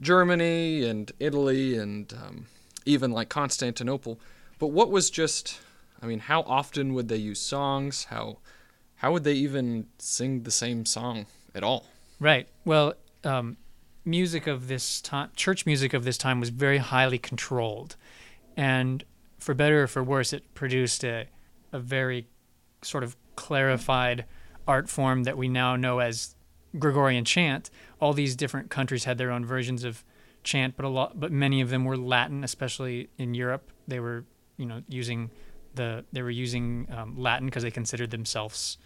Germany 0.00 0.84
and 0.84 1.12
Italy 1.18 1.76
and 1.76 2.12
um, 2.12 2.46
even 2.84 3.10
like 3.10 3.28
Constantinople. 3.28 4.18
But 4.58 4.68
what 4.68 4.90
was 4.90 5.10
just, 5.10 5.58
I 6.02 6.06
mean, 6.06 6.20
how 6.20 6.42
often 6.42 6.94
would 6.94 7.08
they 7.08 7.16
use 7.16 7.40
songs? 7.40 8.04
How 8.04 8.38
how 9.00 9.12
would 9.12 9.24
they 9.24 9.34
even 9.34 9.88
sing 9.98 10.44
the 10.44 10.50
same 10.50 10.86
song 10.86 11.26
at 11.54 11.62
all? 11.62 11.86
Right. 12.18 12.48
Well, 12.64 12.94
um, 13.24 13.58
music 14.06 14.46
of 14.46 14.68
this 14.68 15.00
time, 15.00 15.30
church 15.36 15.66
music 15.66 15.92
of 15.92 16.04
this 16.04 16.16
time, 16.16 16.40
was 16.40 16.50
very 16.50 16.78
highly 16.78 17.18
controlled, 17.18 17.96
and 18.56 19.04
for 19.38 19.54
better 19.54 19.82
or 19.82 19.86
for 19.86 20.02
worse, 20.02 20.32
it 20.32 20.54
produced 20.54 21.04
a 21.04 21.26
a 21.72 21.78
very 21.78 22.26
sort 22.82 23.04
of 23.04 23.16
clarified 23.34 24.24
art 24.66 24.88
form 24.88 25.24
that 25.24 25.36
we 25.36 25.48
now 25.48 25.76
know 25.76 25.98
as 25.98 26.34
Gregorian 26.78 27.24
chant. 27.24 27.70
All 28.00 28.12
these 28.12 28.36
different 28.36 28.70
countries 28.70 29.04
had 29.04 29.18
their 29.18 29.30
own 29.30 29.44
versions 29.44 29.84
of 29.84 30.04
chant, 30.42 30.76
but 30.76 30.84
a 30.84 30.88
lot, 30.88 31.18
but 31.18 31.32
many 31.32 31.60
of 31.60 31.70
them 31.70 31.84
were 31.84 31.96
Latin, 31.96 32.44
especially 32.44 33.10
in 33.18 33.34
Europe. 33.34 33.70
They 33.88 34.00
were, 34.00 34.24
you 34.56 34.66
know, 34.66 34.82
using 34.88 35.30
the 35.74 36.04
they 36.12 36.22
were 36.22 36.30
using 36.30 36.88
um, 36.96 37.14
Latin 37.16 37.46
because 37.46 37.62
they 37.62 37.70
considered 37.70 38.10
themselves 38.10 38.78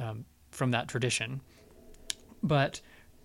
um, 0.00 0.24
from 0.50 0.70
that 0.70 0.88
tradition. 0.88 1.40
But 2.42 2.80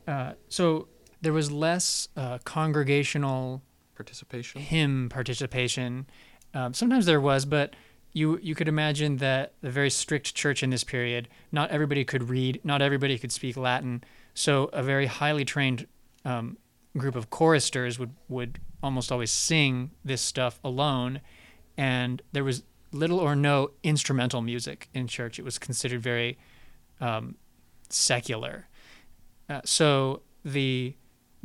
uh, 0.07 0.33
so 0.49 0.87
there 1.21 1.33
was 1.33 1.51
less 1.51 2.07
uh, 2.15 2.37
congregational 2.43 3.61
Participation. 3.95 4.61
hymn 4.61 5.09
participation. 5.09 6.05
Um, 6.53 6.73
sometimes 6.73 7.05
there 7.05 7.21
was, 7.21 7.45
but 7.45 7.75
you 8.13 8.39
you 8.41 8.55
could 8.55 8.67
imagine 8.67 9.17
that 9.17 9.53
the 9.61 9.69
very 9.69 9.89
strict 9.89 10.35
church 10.35 10.63
in 10.63 10.69
this 10.69 10.83
period, 10.83 11.27
not 11.51 11.69
everybody 11.69 12.05
could 12.05 12.29
read, 12.29 12.61
not 12.63 12.81
everybody 12.81 13.17
could 13.17 13.31
speak 13.31 13.57
Latin. 13.57 14.03
So 14.33 14.69
a 14.73 14.83
very 14.83 15.05
highly 15.05 15.45
trained 15.45 15.87
um, 16.23 16.57
group 16.97 17.15
of 17.15 17.29
choristers 17.29 17.99
would 17.99 18.13
would 18.29 18.59
almost 18.81 19.11
always 19.11 19.31
sing 19.31 19.91
this 20.03 20.21
stuff 20.21 20.59
alone, 20.63 21.21
and 21.77 22.21
there 22.31 22.43
was 22.43 22.63
little 22.91 23.19
or 23.19 23.35
no 23.35 23.71
instrumental 23.83 24.41
music 24.41 24.89
in 24.93 25.07
church. 25.07 25.37
It 25.39 25.43
was 25.43 25.59
considered 25.59 26.01
very 26.01 26.37
um, 27.01 27.35
secular. 27.89 28.67
Uh, 29.49 29.61
so 29.65 30.21
the 30.43 30.95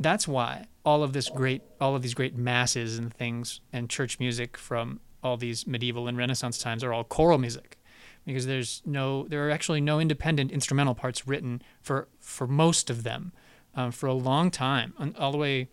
that's 0.03 0.27
why 0.27 0.65
all 0.85 1.03
of 1.03 1.13
this 1.13 1.29
great 1.29 1.61
all 1.79 1.95
of 1.95 2.01
these 2.01 2.13
great 2.13 2.35
masses 2.35 2.97
and 2.97 3.13
things 3.13 3.61
and 3.71 3.89
church 3.89 4.19
music 4.19 4.57
from 4.57 4.99
all 5.23 5.37
these 5.37 5.67
medieval 5.67 6.07
and 6.07 6.17
renaissance 6.17 6.57
times 6.57 6.83
are 6.83 6.93
all 6.93 7.03
choral 7.03 7.37
music. 7.37 7.77
Because 8.25 8.45
there's 8.45 8.81
no 8.85 9.27
there 9.27 9.47
are 9.47 9.51
actually 9.51 9.81
no 9.81 9.99
independent 9.99 10.51
instrumental 10.51 10.95
parts 10.95 11.27
written 11.27 11.61
for 11.81 12.07
for 12.19 12.47
most 12.47 12.89
of 12.89 13.03
them 13.03 13.31
um, 13.75 13.91
for 13.91 14.07
a 14.07 14.13
long 14.13 14.51
time 14.51 14.93
all 15.17 15.31
the 15.31 15.37
way 15.37 15.69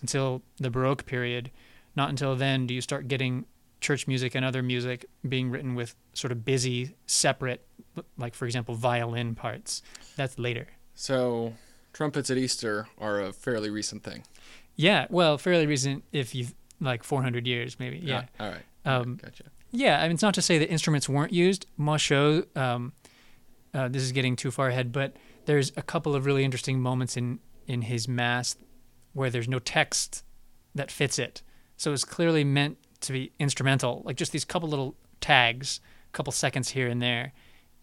until 0.00 0.42
the 0.58 0.70
baroque 0.70 1.06
period 1.06 1.50
not 1.94 2.10
until 2.10 2.34
then 2.34 2.66
do 2.66 2.74
you 2.74 2.80
start 2.80 3.06
getting 3.06 3.44
church 3.80 4.08
music 4.08 4.34
and 4.34 4.44
other 4.44 4.62
music 4.62 5.04
being 5.28 5.50
written 5.50 5.74
with 5.74 5.94
sort 6.14 6.32
of 6.32 6.44
busy 6.44 6.96
separate 7.06 7.66
like 8.16 8.34
for 8.34 8.46
example 8.46 8.74
violin 8.74 9.34
parts. 9.34 9.82
That's 10.16 10.38
later. 10.38 10.68
So 10.94 11.52
trumpets 11.94 12.28
at 12.28 12.36
Easter 12.36 12.86
are 12.98 13.20
a 13.22 13.32
fairly 13.32 13.70
recent 13.70 14.02
thing. 14.02 14.24
Yeah, 14.76 15.06
well, 15.08 15.38
fairly 15.38 15.66
recent 15.66 16.04
if 16.12 16.34
you 16.34 16.48
like 16.80 17.02
400 17.02 17.46
years 17.46 17.78
maybe. 17.78 17.98
Yeah. 17.98 18.24
Ah, 18.38 18.44
all 18.44 18.50
right. 18.50 18.62
Um, 18.84 19.16
gotcha. 19.22 19.44
Yeah, 19.70 20.00
I 20.00 20.02
mean 20.02 20.12
it's 20.12 20.22
not 20.22 20.34
to 20.34 20.42
say 20.42 20.58
that 20.58 20.70
instruments 20.70 21.08
weren't 21.08 21.32
used. 21.32 21.66
Machaut, 21.78 22.54
um, 22.56 22.92
uh, 23.72 23.88
this 23.88 24.02
is 24.02 24.12
getting 24.12 24.36
too 24.36 24.50
far 24.50 24.68
ahead, 24.68 24.92
but 24.92 25.16
there's 25.46 25.72
a 25.76 25.82
couple 25.82 26.14
of 26.14 26.26
really 26.26 26.44
interesting 26.44 26.80
moments 26.80 27.16
in 27.16 27.38
in 27.66 27.82
his 27.82 28.06
mass 28.06 28.56
where 29.14 29.30
there's 29.30 29.48
no 29.48 29.58
text 29.58 30.22
that 30.74 30.90
fits 30.90 31.18
it. 31.18 31.42
So 31.76 31.92
it's 31.92 32.04
clearly 32.04 32.44
meant 32.44 32.76
to 33.00 33.12
be 33.12 33.32
instrumental, 33.38 34.02
like 34.04 34.16
just 34.16 34.32
these 34.32 34.44
couple 34.44 34.68
little 34.68 34.96
tags, 35.20 35.80
a 36.08 36.12
couple 36.12 36.32
seconds 36.32 36.70
here 36.70 36.88
and 36.88 37.00
there. 37.00 37.32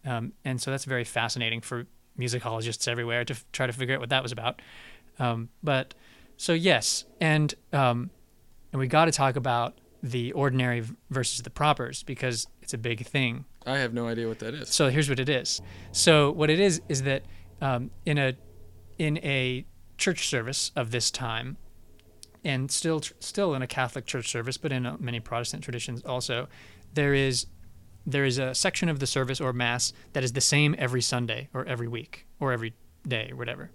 Um, 0.04 0.32
and 0.44 0.60
so 0.60 0.70
that's 0.70 0.84
very 0.84 1.04
fascinating 1.04 1.60
for 1.60 1.86
musicologists 2.18 2.88
everywhere 2.88 3.24
to 3.24 3.34
f- 3.34 3.44
try 3.52 3.66
to 3.66 3.72
figure 3.72 3.94
out 3.94 4.00
what 4.00 4.10
that 4.10 4.22
was 4.22 4.32
about. 4.32 4.60
Um, 5.18 5.48
but 5.62 5.94
so 6.36 6.52
yes, 6.52 7.04
and 7.20 7.54
um, 7.72 8.10
and 8.72 8.80
we 8.80 8.86
got 8.86 9.04
to 9.06 9.12
talk 9.12 9.36
about 9.36 9.78
the 10.02 10.32
ordinary 10.32 10.84
versus 11.10 11.42
the 11.42 11.50
propers 11.50 12.02
because 12.02 12.48
it's 12.60 12.74
a 12.74 12.78
big 12.78 13.06
thing. 13.06 13.44
I 13.64 13.78
have 13.78 13.94
no 13.94 14.08
idea 14.08 14.26
what 14.26 14.40
that 14.40 14.54
is. 14.54 14.70
So 14.70 14.88
here's 14.88 15.08
what 15.08 15.20
it 15.20 15.28
is. 15.28 15.60
So 15.92 16.32
what 16.32 16.50
it 16.50 16.58
is 16.58 16.82
is 16.88 17.02
that 17.02 17.22
um, 17.60 17.90
in 18.04 18.18
a 18.18 18.34
in 18.98 19.18
a 19.18 19.64
church 19.98 20.28
service 20.28 20.72
of 20.74 20.90
this 20.90 21.10
time, 21.10 21.56
and 22.44 22.70
still 22.70 23.00
tr- 23.00 23.14
still 23.20 23.54
in 23.54 23.62
a 23.62 23.66
Catholic 23.66 24.06
church 24.06 24.28
service, 24.28 24.56
but 24.58 24.72
in 24.72 24.86
uh, 24.86 24.96
many 24.98 25.20
Protestant 25.20 25.62
traditions 25.62 26.02
also, 26.02 26.48
there 26.94 27.14
is 27.14 27.46
there 28.06 28.24
is 28.24 28.38
a 28.38 28.54
section 28.54 28.88
of 28.88 28.98
the 28.98 29.06
service 29.06 29.40
or 29.40 29.52
mass 29.52 29.92
that 30.12 30.24
is 30.24 30.32
the 30.32 30.40
same 30.40 30.74
every 30.78 31.02
Sunday 31.02 31.48
or 31.54 31.64
every 31.66 31.88
week 31.88 32.26
or 32.40 32.52
every 32.52 32.74
day 33.06 33.28
or 33.30 33.36
whatever. 33.36 33.70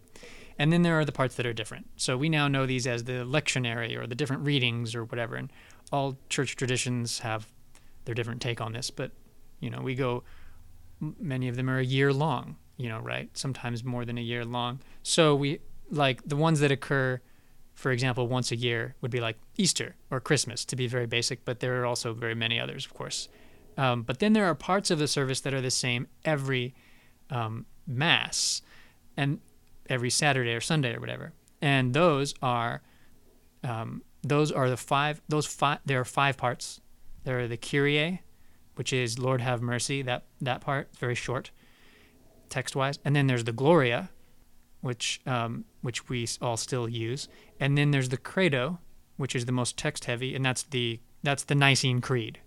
And 0.59 0.73
then 0.73 0.81
there 0.81 0.99
are 0.99 1.05
the 1.05 1.11
parts 1.11 1.35
that 1.35 1.45
are 1.45 1.53
different. 1.53 1.87
So 1.97 2.17
we 2.17 2.29
now 2.29 2.47
know 2.47 2.65
these 2.65 2.87
as 2.87 3.03
the 3.03 3.23
lectionary 3.25 3.95
or 3.95 4.07
the 4.07 4.15
different 4.15 4.43
readings 4.43 4.95
or 4.95 5.05
whatever. 5.05 5.35
And 5.35 5.51
all 5.91 6.17
church 6.29 6.55
traditions 6.55 7.19
have 7.19 7.47
their 8.05 8.15
different 8.15 8.41
take 8.41 8.59
on 8.59 8.73
this. 8.73 8.89
But, 8.89 9.11
you 9.59 9.69
know, 9.69 9.81
we 9.81 9.93
go, 9.93 10.23
many 10.99 11.47
of 11.47 11.55
them 11.55 11.69
are 11.69 11.77
a 11.77 11.85
year 11.85 12.11
long, 12.11 12.57
you 12.75 12.89
know, 12.89 12.99
right? 12.99 13.29
Sometimes 13.37 13.83
more 13.83 14.03
than 14.03 14.17
a 14.17 14.21
year 14.21 14.43
long. 14.43 14.79
So 15.03 15.35
we, 15.35 15.59
like, 15.91 16.27
the 16.27 16.35
ones 16.35 16.59
that 16.61 16.71
occur, 16.71 17.21
for 17.75 17.91
example, 17.91 18.27
once 18.27 18.51
a 18.51 18.55
year 18.55 18.95
would 19.01 19.11
be 19.11 19.19
like 19.19 19.37
Easter 19.57 19.95
or 20.09 20.19
Christmas, 20.19 20.65
to 20.65 20.75
be 20.75 20.87
very 20.87 21.05
basic. 21.05 21.45
But 21.45 21.59
there 21.59 21.79
are 21.81 21.85
also 21.85 22.13
very 22.13 22.35
many 22.35 22.59
others, 22.59 22.85
of 22.85 22.95
course. 22.95 23.29
Um, 23.77 24.01
but 24.01 24.19
then 24.19 24.33
there 24.33 24.45
are 24.45 24.55
parts 24.55 24.89
of 24.91 24.99
the 24.99 25.07
service 25.07 25.41
that 25.41 25.53
are 25.53 25.61
the 25.61 25.71
same 25.71 26.07
every 26.25 26.73
um, 27.29 27.65
mass 27.85 28.61
and 29.15 29.39
every 29.89 30.09
Saturday 30.09 30.53
or 30.53 30.61
Sunday 30.61 30.95
or 30.95 30.99
whatever. 30.99 31.33
And 31.61 31.93
those 31.93 32.33
are 32.41 32.81
um, 33.63 34.03
those 34.23 34.51
are 34.51 34.69
the 34.69 34.77
five 34.77 35.21
those 35.29 35.45
five 35.45 35.79
there 35.85 35.99
are 35.99 36.05
five 36.05 36.37
parts. 36.37 36.81
There 37.23 37.39
are 37.39 37.47
the 37.47 37.57
Kyrie, 37.57 38.21
which 38.75 38.93
is 38.93 39.19
Lord 39.19 39.41
have 39.41 39.61
mercy, 39.61 40.01
that 40.03 40.25
that 40.41 40.61
part, 40.61 40.89
very 40.97 41.15
short 41.15 41.51
text 42.49 42.75
wise. 42.75 42.99
And 43.03 43.15
then 43.15 43.27
there's 43.27 43.43
the 43.43 43.51
Gloria, 43.51 44.09
which 44.81 45.21
um, 45.25 45.65
which 45.81 46.09
we 46.09 46.27
all 46.41 46.57
still 46.57 46.87
use. 46.87 47.27
And 47.59 47.77
then 47.77 47.91
there's 47.91 48.09
the 48.09 48.17
Credo, 48.17 48.79
which 49.17 49.35
is 49.35 49.45
the 49.45 49.51
most 49.51 49.77
text 49.77 50.05
heavy, 50.05 50.35
and 50.35 50.45
that's 50.45 50.63
the 50.63 50.99
that's 51.23 51.43
the 51.43 51.55
Nicene 51.55 52.01
Creed. 52.01 52.39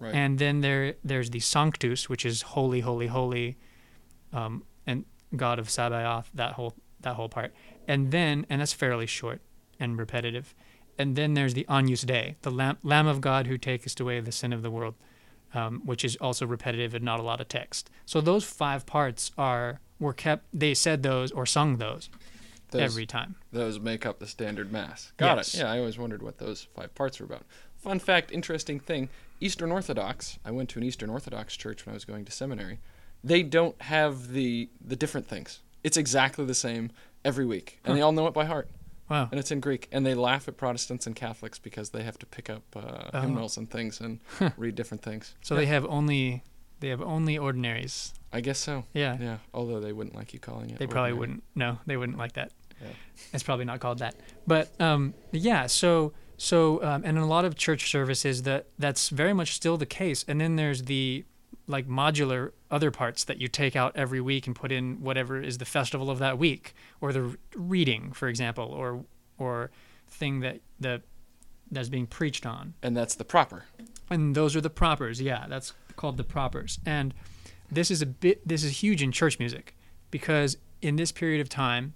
Right. 0.00 0.14
And 0.14 0.38
then 0.38 0.60
there 0.62 0.94
there's 1.04 1.30
the 1.30 1.40
Sanctus, 1.40 2.08
which 2.08 2.24
is 2.24 2.42
holy, 2.42 2.80
holy, 2.80 3.06
holy, 3.08 3.56
um, 4.32 4.64
and 4.86 5.04
God 5.36 5.58
of 5.58 5.68
Sabaoth, 5.68 6.30
that 6.34 6.52
whole 6.52 6.74
that 7.00 7.14
whole 7.16 7.28
part. 7.28 7.52
And 7.86 8.10
then 8.10 8.46
and 8.48 8.60
that's 8.60 8.72
fairly 8.72 9.06
short 9.06 9.40
and 9.78 9.98
repetitive. 9.98 10.54
And 10.98 11.16
then 11.16 11.34
there's 11.34 11.54
the 11.54 11.64
Agnus 11.68 12.02
Dei, 12.02 12.36
the 12.42 12.50
Lamb, 12.50 12.76
Lamb 12.82 13.06
of 13.06 13.20
God 13.20 13.46
who 13.46 13.56
takest 13.56 14.00
away 14.00 14.20
the 14.20 14.32
sin 14.32 14.52
of 14.52 14.60
the 14.62 14.70
world, 14.70 14.94
um, 15.54 15.80
which 15.84 16.04
is 16.04 16.16
also 16.16 16.46
repetitive 16.46 16.94
and 16.94 17.04
not 17.04 17.20
a 17.20 17.22
lot 17.22 17.40
of 17.40 17.48
text. 17.48 17.88
So 18.04 18.20
those 18.20 18.44
five 18.44 18.84
parts 18.86 19.30
are 19.38 19.80
were 19.98 20.12
kept. 20.12 20.44
They 20.52 20.74
said 20.74 21.02
those 21.02 21.30
or 21.30 21.46
sung 21.46 21.76
those, 21.78 22.10
those, 22.70 22.82
every 22.82 23.06
time. 23.06 23.36
those 23.52 23.78
make 23.80 24.04
up 24.06 24.18
the 24.18 24.26
standard 24.26 24.70
mass. 24.72 25.12
Got 25.16 25.36
Yes. 25.38 25.54
it. 25.54 25.58
Yeah, 25.60 25.70
I 25.72 25.78
always 25.78 25.98
wondered 25.98 26.22
what 26.22 26.38
those 26.38 26.68
five 26.74 26.94
parts 26.94 27.18
were 27.20 27.26
about. 27.26 27.42
Fun 27.76 27.98
fact, 27.98 28.30
interesting 28.30 28.78
thing: 28.78 29.08
Eastern 29.40 29.72
Orthodox. 29.72 30.38
I 30.44 30.50
went 30.50 30.68
to 30.70 30.78
an 30.78 30.84
Eastern 30.84 31.10
Orthodox 31.10 31.56
church 31.56 31.86
when 31.86 31.92
I 31.92 31.96
was 31.96 32.04
going 32.04 32.24
to 32.24 32.32
seminary. 32.32 32.78
They 33.24 33.42
don't 33.42 33.80
have 33.82 34.28
the 34.32 34.68
the 34.84 34.96
different 34.96 35.26
things. 35.28 35.60
It's 35.82 35.96
exactly 35.96 36.44
the 36.44 36.54
same 36.54 36.90
every 37.24 37.46
week, 37.46 37.78
and 37.84 37.96
they 37.96 38.02
all 38.02 38.12
know 38.12 38.26
it 38.26 38.34
by 38.34 38.44
heart. 38.44 38.68
Wow. 39.08 39.28
And 39.30 39.40
it's 39.40 39.50
in 39.50 39.58
Greek, 39.60 39.88
and 39.90 40.06
they 40.06 40.14
laugh 40.14 40.46
at 40.46 40.56
Protestants 40.56 41.04
and 41.06 41.16
Catholics 41.16 41.58
because 41.58 41.90
they 41.90 42.02
have 42.04 42.16
to 42.18 42.26
pick 42.26 42.48
up 42.48 42.62
uh, 42.76 43.10
Oh. 43.12 43.20
hymnals 43.22 43.56
and 43.56 43.68
things 43.68 44.00
and 44.00 44.20
read 44.56 44.76
different 44.76 45.02
things. 45.02 45.34
So 45.42 45.54
Yeah, 45.54 45.60
they 45.60 45.66
have 45.66 45.84
only 45.86 46.44
they 46.80 46.88
have 46.88 47.02
only 47.02 47.36
ordinaries. 47.36 48.14
I 48.32 48.40
guess 48.40 48.58
so. 48.58 48.84
Yeah. 48.94 49.16
Yeah, 49.20 49.38
although 49.52 49.80
they 49.80 49.92
wouldn't 49.92 50.14
like 50.14 50.32
you 50.32 50.38
calling 50.38 50.70
it. 50.70 50.78
They 50.78 50.86
probably 50.86 51.10
ordinary. 51.10 51.18
wouldn't. 51.18 51.42
No, 51.56 51.78
they 51.86 51.96
wouldn't 51.96 52.16
like 52.18 52.34
that. 52.34 52.52
Yeah. 52.80 52.88
It's 53.34 53.42
probably 53.42 53.64
not 53.66 53.80
called 53.80 53.98
that. 53.98 54.14
But 54.46 54.70
um, 54.80 55.12
yeah, 55.32 55.66
so 55.66 56.12
so 56.40 56.82
um, 56.82 57.02
and 57.04 57.18
in 57.18 57.22
a 57.22 57.26
lot 57.26 57.44
of 57.44 57.54
church 57.54 57.90
services 57.90 58.44
that 58.44 58.64
that's 58.78 59.10
very 59.10 59.34
much 59.34 59.52
still 59.52 59.76
the 59.76 59.84
case. 59.84 60.24
And 60.26 60.40
then 60.40 60.56
there's 60.56 60.84
the 60.84 61.26
like 61.66 61.86
modular 61.86 62.52
other 62.70 62.90
parts 62.90 63.24
that 63.24 63.38
you 63.38 63.46
take 63.46 63.76
out 63.76 63.92
every 63.94 64.22
week 64.22 64.46
and 64.46 64.56
put 64.56 64.72
in 64.72 65.02
whatever 65.02 65.38
is 65.38 65.58
the 65.58 65.66
festival 65.66 66.08
of 66.08 66.18
that 66.18 66.38
week 66.38 66.74
or 67.02 67.12
the 67.12 67.36
reading, 67.54 68.12
for 68.12 68.26
example, 68.26 68.64
or 68.64 69.04
or 69.36 69.70
thing 70.08 70.40
that 70.40 70.60
the 70.80 71.02
that's 71.70 71.90
being 71.90 72.06
preached 72.06 72.46
on. 72.46 72.72
And 72.82 72.96
that's 72.96 73.16
the 73.16 73.24
proper. 73.24 73.66
And 74.08 74.34
those 74.34 74.56
are 74.56 74.62
the 74.62 74.70
propers. 74.70 75.20
Yeah, 75.20 75.44
that's 75.46 75.74
called 75.96 76.16
the 76.16 76.24
propers. 76.24 76.78
And 76.86 77.12
this 77.70 77.90
is 77.90 78.00
a 78.00 78.06
bit 78.06 78.48
this 78.48 78.64
is 78.64 78.82
huge 78.82 79.02
in 79.02 79.12
church 79.12 79.38
music 79.38 79.76
because 80.10 80.56
in 80.80 80.96
this 80.96 81.12
period 81.12 81.42
of 81.42 81.50
time 81.50 81.92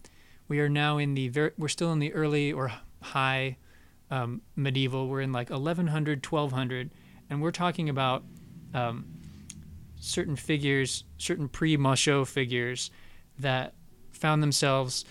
we 0.49 0.61
are 0.61 0.69
now 0.69 0.99
in 0.99 1.15
the 1.15 1.29
very 1.29 1.53
we're 1.57 1.69
still 1.69 1.93
in 1.93 1.99
the 1.99 2.13
early 2.13 2.53
or 2.53 2.73
high 3.01 3.57
um, 4.14 4.42
medieval. 4.54 5.09
We're 5.09 5.23
in 5.23 5.33
like 5.33 5.50
1100 5.50 6.25
1200 6.25 6.90
and 7.30 7.42
we're 7.42 7.50
talking 7.50 7.88
about 7.88 8.23
um, 8.73 9.06
certain 9.99 10.37
figures 10.37 11.04
certain 11.18 11.49
pre-Machaut 11.49 12.28
figures 12.28 12.90
that 13.38 13.75
found 14.12 14.42
themselves 14.42 15.04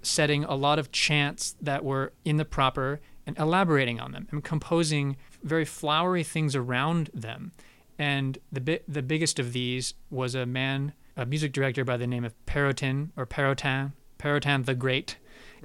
setting 0.00 0.44
a 0.44 0.54
lot 0.54 0.78
of 0.78 0.90
chants 0.92 1.56
that 1.60 1.84
were 1.84 2.12
in 2.24 2.38
the 2.38 2.44
proper 2.44 3.00
and 3.26 3.36
elaborating 3.38 4.00
on 4.00 4.12
them 4.12 4.26
and 4.30 4.42
composing 4.42 5.16
very 5.42 5.66
flowery 5.66 6.22
things 6.22 6.56
around 6.56 7.10
them. 7.12 7.52
And 7.98 8.38
the 8.50 8.60
bi- 8.60 8.80
the 8.88 9.02
biggest 9.02 9.38
of 9.38 9.52
these 9.52 9.92
was 10.08 10.34
a 10.34 10.46
man, 10.46 10.94
a 11.16 11.26
music 11.26 11.52
director 11.52 11.84
by 11.84 11.98
the 11.98 12.06
name 12.06 12.24
of 12.24 12.32
Perotin 12.46 13.10
or 13.16 13.26
Perotin, 13.26 13.92
Perotin 14.18 14.64
the 14.64 14.74
Great, 14.74 15.18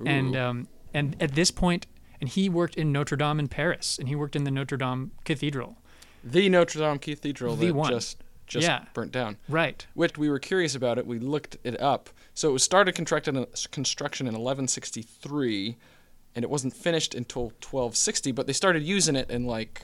and 0.06 0.36
um, 0.36 0.68
and 0.94 1.16
at 1.22 1.36
this 1.36 1.52
point, 1.52 1.86
and 2.24 2.30
he 2.30 2.48
worked 2.48 2.76
in 2.76 2.94
Notre 2.94 3.18
Dame 3.18 3.38
in 3.38 3.50
Paris, 3.50 3.98
and 4.00 4.08
he 4.08 4.16
worked 4.16 4.34
in 4.38 4.46
the 4.46 4.50
Notre 4.50 4.78
Dame 4.78 5.12
Cathedral. 5.26 5.76
The 6.24 6.48
Notre 6.48 6.80
Dame 6.80 6.98
Cathedral 6.98 7.58
The 7.58 7.68
that 7.68 7.74
one. 7.76 7.92
just 7.92 8.18
just 8.48 8.66
Yeah. 8.66 8.86
burnt 8.94 9.12
down. 9.12 9.36
Right. 9.50 9.86
Which 9.94 10.18
we 10.18 10.30
were 10.30 10.40
curious 10.40 10.74
about 10.74 10.98
it. 10.98 11.06
We 11.06 11.20
looked 11.20 11.58
it 11.66 11.78
up. 11.82 12.10
So 12.34 12.48
it 12.50 12.54
was 12.54 12.64
started 12.64 12.94
construction 12.94 13.36
in 13.36 14.34
1163, 14.36 15.76
and 16.34 16.44
it 16.46 16.50
wasn't 16.50 16.74
finished 16.74 17.14
until 17.14 17.52
1260. 17.60 18.32
But 18.32 18.48
they 18.48 18.54
started 18.54 18.84
using 18.84 19.18
it 19.18 19.30
in 19.30 19.44
like, 19.46 19.84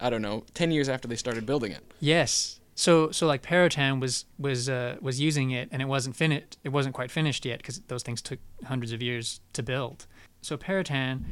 I 0.00 0.10
don't 0.10 0.22
know, 0.22 0.44
10 0.54 0.72
years 0.72 0.88
after 0.88 1.06
they 1.06 1.14
started 1.16 1.46
building 1.46 1.70
it. 1.70 1.84
Yes. 2.00 2.58
So 2.74 3.12
so 3.12 3.28
like 3.28 3.42
Perotin 3.42 4.00
was 4.00 4.24
was 4.36 4.68
uh, 4.68 4.96
was 5.00 5.20
using 5.20 5.52
it, 5.52 5.68
and 5.70 5.80
it 5.80 5.86
wasn't 5.86 6.16
finished. 6.16 6.56
It 6.64 6.70
wasn't 6.70 6.96
quite 6.96 7.12
finished 7.12 7.44
yet 7.44 7.58
because 7.58 7.78
those 7.86 8.02
things 8.02 8.20
took 8.20 8.40
hundreds 8.64 8.90
of 8.90 9.00
years 9.00 9.40
to 9.52 9.62
build. 9.62 10.06
So 10.42 10.56
Perotin 10.56 11.22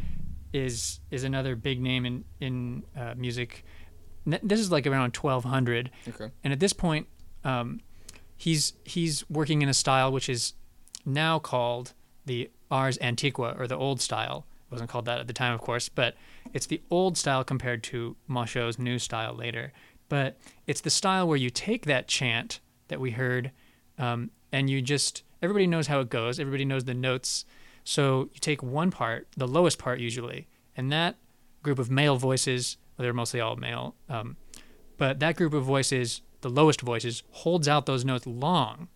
is 0.57 1.01
is 1.11 1.25
another 1.25 1.55
big 1.55 1.81
name 1.81 2.07
in 2.07 2.25
in 2.41 2.83
uh, 2.97 3.15
music. 3.17 3.65
This 4.25 4.59
is 4.59 4.73
like 4.73 4.87
around 4.87 5.17
1200. 5.17 5.91
Okay. 6.09 6.31
And 6.43 6.53
at 6.53 6.59
this 6.59 6.73
point, 6.73 7.07
um, 7.45 7.81
he's 8.37 8.73
he's 8.85 9.29
working 9.31 9.63
in 9.63 9.69
a 9.69 9.75
style 9.75 10.11
which 10.11 10.29
is 10.29 10.55
now 11.05 11.39
called 11.39 11.93
the 12.25 12.51
Ars 12.71 12.99
Antiqua 12.99 13.55
or 13.59 13.67
the 13.67 13.77
old 13.77 14.01
style. 14.01 14.47
It 14.69 14.73
wasn't 14.73 14.91
called 14.91 15.05
that 15.05 15.21
at 15.21 15.29
the 15.29 15.33
time, 15.33 15.53
of 15.53 15.61
course, 15.61 15.89
but 15.89 16.17
it's 16.53 16.67
the 16.67 16.83
old 16.91 17.17
style 17.17 17.45
compared 17.45 17.85
to 17.85 18.17
Machaut's 18.27 18.79
new 18.79 18.99
style 18.99 19.35
later. 19.35 19.73
But 20.09 20.39
it's 20.67 20.81
the 20.81 20.91
style 20.91 21.29
where 21.29 21.37
you 21.37 21.51
take 21.51 21.87
that 21.87 22.09
chant 22.09 22.61
that 22.89 23.01
we 23.01 23.13
heard, 23.13 23.53
um, 23.99 24.31
and 24.53 24.69
you 24.69 24.83
just 24.83 25.23
everybody 25.43 25.67
knows 25.67 25.87
how 25.87 26.01
it 26.01 26.09
goes. 26.09 26.41
Everybody 26.41 26.65
knows 26.65 26.85
the 26.85 26.95
notes. 26.95 27.45
So 27.87 28.31
you 28.35 28.41
take 28.41 28.65
one 28.65 28.91
part, 28.91 29.29
the 29.37 29.47
lowest 29.47 29.79
part 29.79 30.01
usually, 30.01 30.49
and 30.77 30.91
that 30.91 31.15
group 31.63 31.79
of 31.79 31.89
male 31.89 32.17
voices, 32.17 32.79
they're 32.99 33.13
mostly 33.13 33.41
all 33.41 33.55
male, 33.55 33.95
um, 34.09 34.37
but 34.99 35.21
that 35.21 35.37
group 35.37 35.55
of 35.55 35.63
voices, 35.63 36.21
the 36.41 36.51
lowest 36.51 36.81
voices, 36.81 37.23
holds 37.31 37.69
out 37.69 37.87
those 37.87 38.05
notes 38.05 38.27
long. 38.27 38.89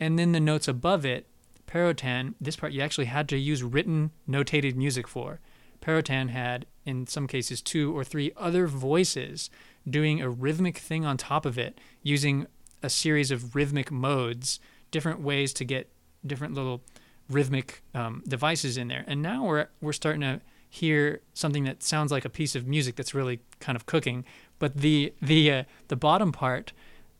And 0.00 0.18
then 0.18 0.32
the 0.32 0.40
notes 0.40 0.66
above 0.66 1.06
it, 1.06 1.28
Perotin, 1.68 2.34
this 2.40 2.56
part 2.56 2.72
you 2.72 2.80
actually 2.80 3.04
had 3.04 3.28
to 3.28 3.38
use 3.38 3.62
written 3.62 4.10
notated 4.28 4.74
music 4.74 5.06
for. 5.06 5.38
Perotin 5.80 6.30
had, 6.30 6.66
in 6.84 7.06
some 7.06 7.28
cases, 7.28 7.62
two 7.62 7.96
or 7.96 8.02
three 8.02 8.32
other 8.36 8.66
voices 8.66 9.50
doing 9.88 10.20
a 10.20 10.28
rhythmic 10.28 10.78
thing 10.78 11.04
on 11.04 11.16
top 11.16 11.46
of 11.46 11.58
it, 11.58 11.78
using 12.02 12.48
a 12.82 12.90
series 12.90 13.30
of 13.30 13.54
rhythmic 13.54 13.92
modes, 13.92 14.58
different 14.90 15.20
ways 15.20 15.52
to 15.52 15.64
get 15.64 15.92
different 16.26 16.54
little 16.54 16.82
rhythmic 17.30 17.82
um, 17.94 18.22
devices 18.28 18.76
in 18.76 18.88
there. 18.88 19.04
And 19.06 19.22
now 19.22 19.44
we're 19.44 19.66
we're 19.80 19.92
starting 19.92 20.20
to 20.22 20.40
hear 20.68 21.20
something 21.34 21.64
that 21.64 21.82
sounds 21.82 22.12
like 22.12 22.24
a 22.24 22.28
piece 22.30 22.54
of 22.54 22.66
music 22.66 22.96
that's 22.96 23.14
really 23.14 23.40
kind 23.60 23.76
of 23.76 23.86
cooking. 23.86 24.24
But 24.58 24.76
the 24.78 25.12
the 25.20 25.50
uh, 25.52 25.64
the 25.88 25.96
bottom 25.96 26.32
part, 26.32 26.72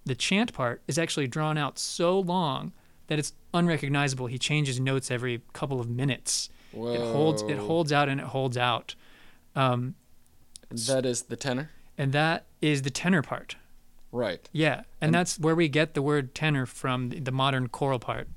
the 0.04 0.14
chant 0.14 0.52
part, 0.52 0.82
is 0.86 0.98
actually 0.98 1.26
drawn 1.28 1.58
out 1.58 1.78
so 1.78 2.18
long 2.18 2.72
that 3.08 3.18
it's 3.18 3.32
unrecognizable. 3.54 4.26
He 4.26 4.38
changes 4.38 4.80
notes 4.80 5.10
every 5.10 5.42
couple 5.52 5.80
of 5.80 5.88
minutes. 5.88 6.48
Whoa. 6.72 6.92
It 6.94 7.00
holds 7.00 7.42
it 7.42 7.58
holds 7.58 7.92
out 7.92 8.08
and 8.08 8.20
it 8.20 8.26
holds 8.26 8.56
out. 8.56 8.94
Um, 9.54 9.94
That 10.70 11.06
is 11.06 11.22
the 11.22 11.36
tenor? 11.36 11.70
and 11.98 12.12
that 12.12 12.44
is 12.60 12.82
the 12.82 12.90
tenor 12.90 13.22
part. 13.22 13.56
Right. 14.12 14.48
Yeah, 14.52 14.74
and, 14.74 14.84
And- 15.00 15.14
that's 15.14 15.38
where 15.38 15.54
we 15.54 15.68
get 15.68 15.94
the 15.94 16.02
word 16.02 16.34
tenor 16.34 16.66
from 16.66 17.08
the, 17.10 17.20
the 17.20 17.32
modern 17.32 17.68
choral 17.68 17.98
part. 17.98 18.28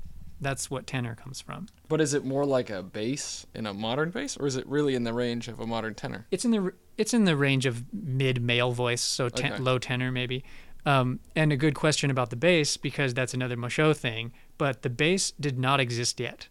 That's 0.41 0.69
what 0.71 0.87
tenor 0.87 1.15
comes 1.15 1.41
from. 1.41 1.67
But 1.87 1.99
is 2.01 2.13
it 2.13 2.23
more 2.23 2.45
like 2.45 2.69
a 2.69 2.81
bass 2.81 3.45
in 3.53 3.65
a 3.65 3.73
modern 3.73 4.09
bass, 4.11 4.37
or 4.37 4.47
is 4.47 4.55
it 4.55 4.65
really 4.67 4.95
in 4.95 5.03
the 5.03 5.13
range 5.13 5.47
of 5.47 5.59
a 5.59 5.67
modern 5.67 5.95
tenor? 5.95 6.27
It's 6.31 6.45
in 6.45 6.51
the 6.51 6.73
it's 6.97 7.13
in 7.13 7.25
the 7.25 7.35
range 7.35 7.65
of 7.65 7.83
mid 7.93 8.41
male 8.41 8.71
voice, 8.71 9.01
so 9.01 9.29
ten, 9.29 9.53
Okay. 9.53 9.61
low 9.63 9.77
tenor 9.79 10.11
maybe. 10.11 10.43
Um, 10.85 11.19
and 11.35 11.51
a 11.51 11.57
good 11.57 11.75
question 11.75 12.09
about 12.09 12.29
the 12.29 12.35
bass 12.37 12.77
because 12.77 13.13
that's 13.13 13.33
another 13.33 13.57
Machaut 13.57 13.97
thing. 13.97 14.31
But 14.57 14.81
the 14.81 14.89
bass 14.89 15.31
did 15.31 15.59
not 15.59 15.79
exist 15.79 16.19
yet. 16.19 16.47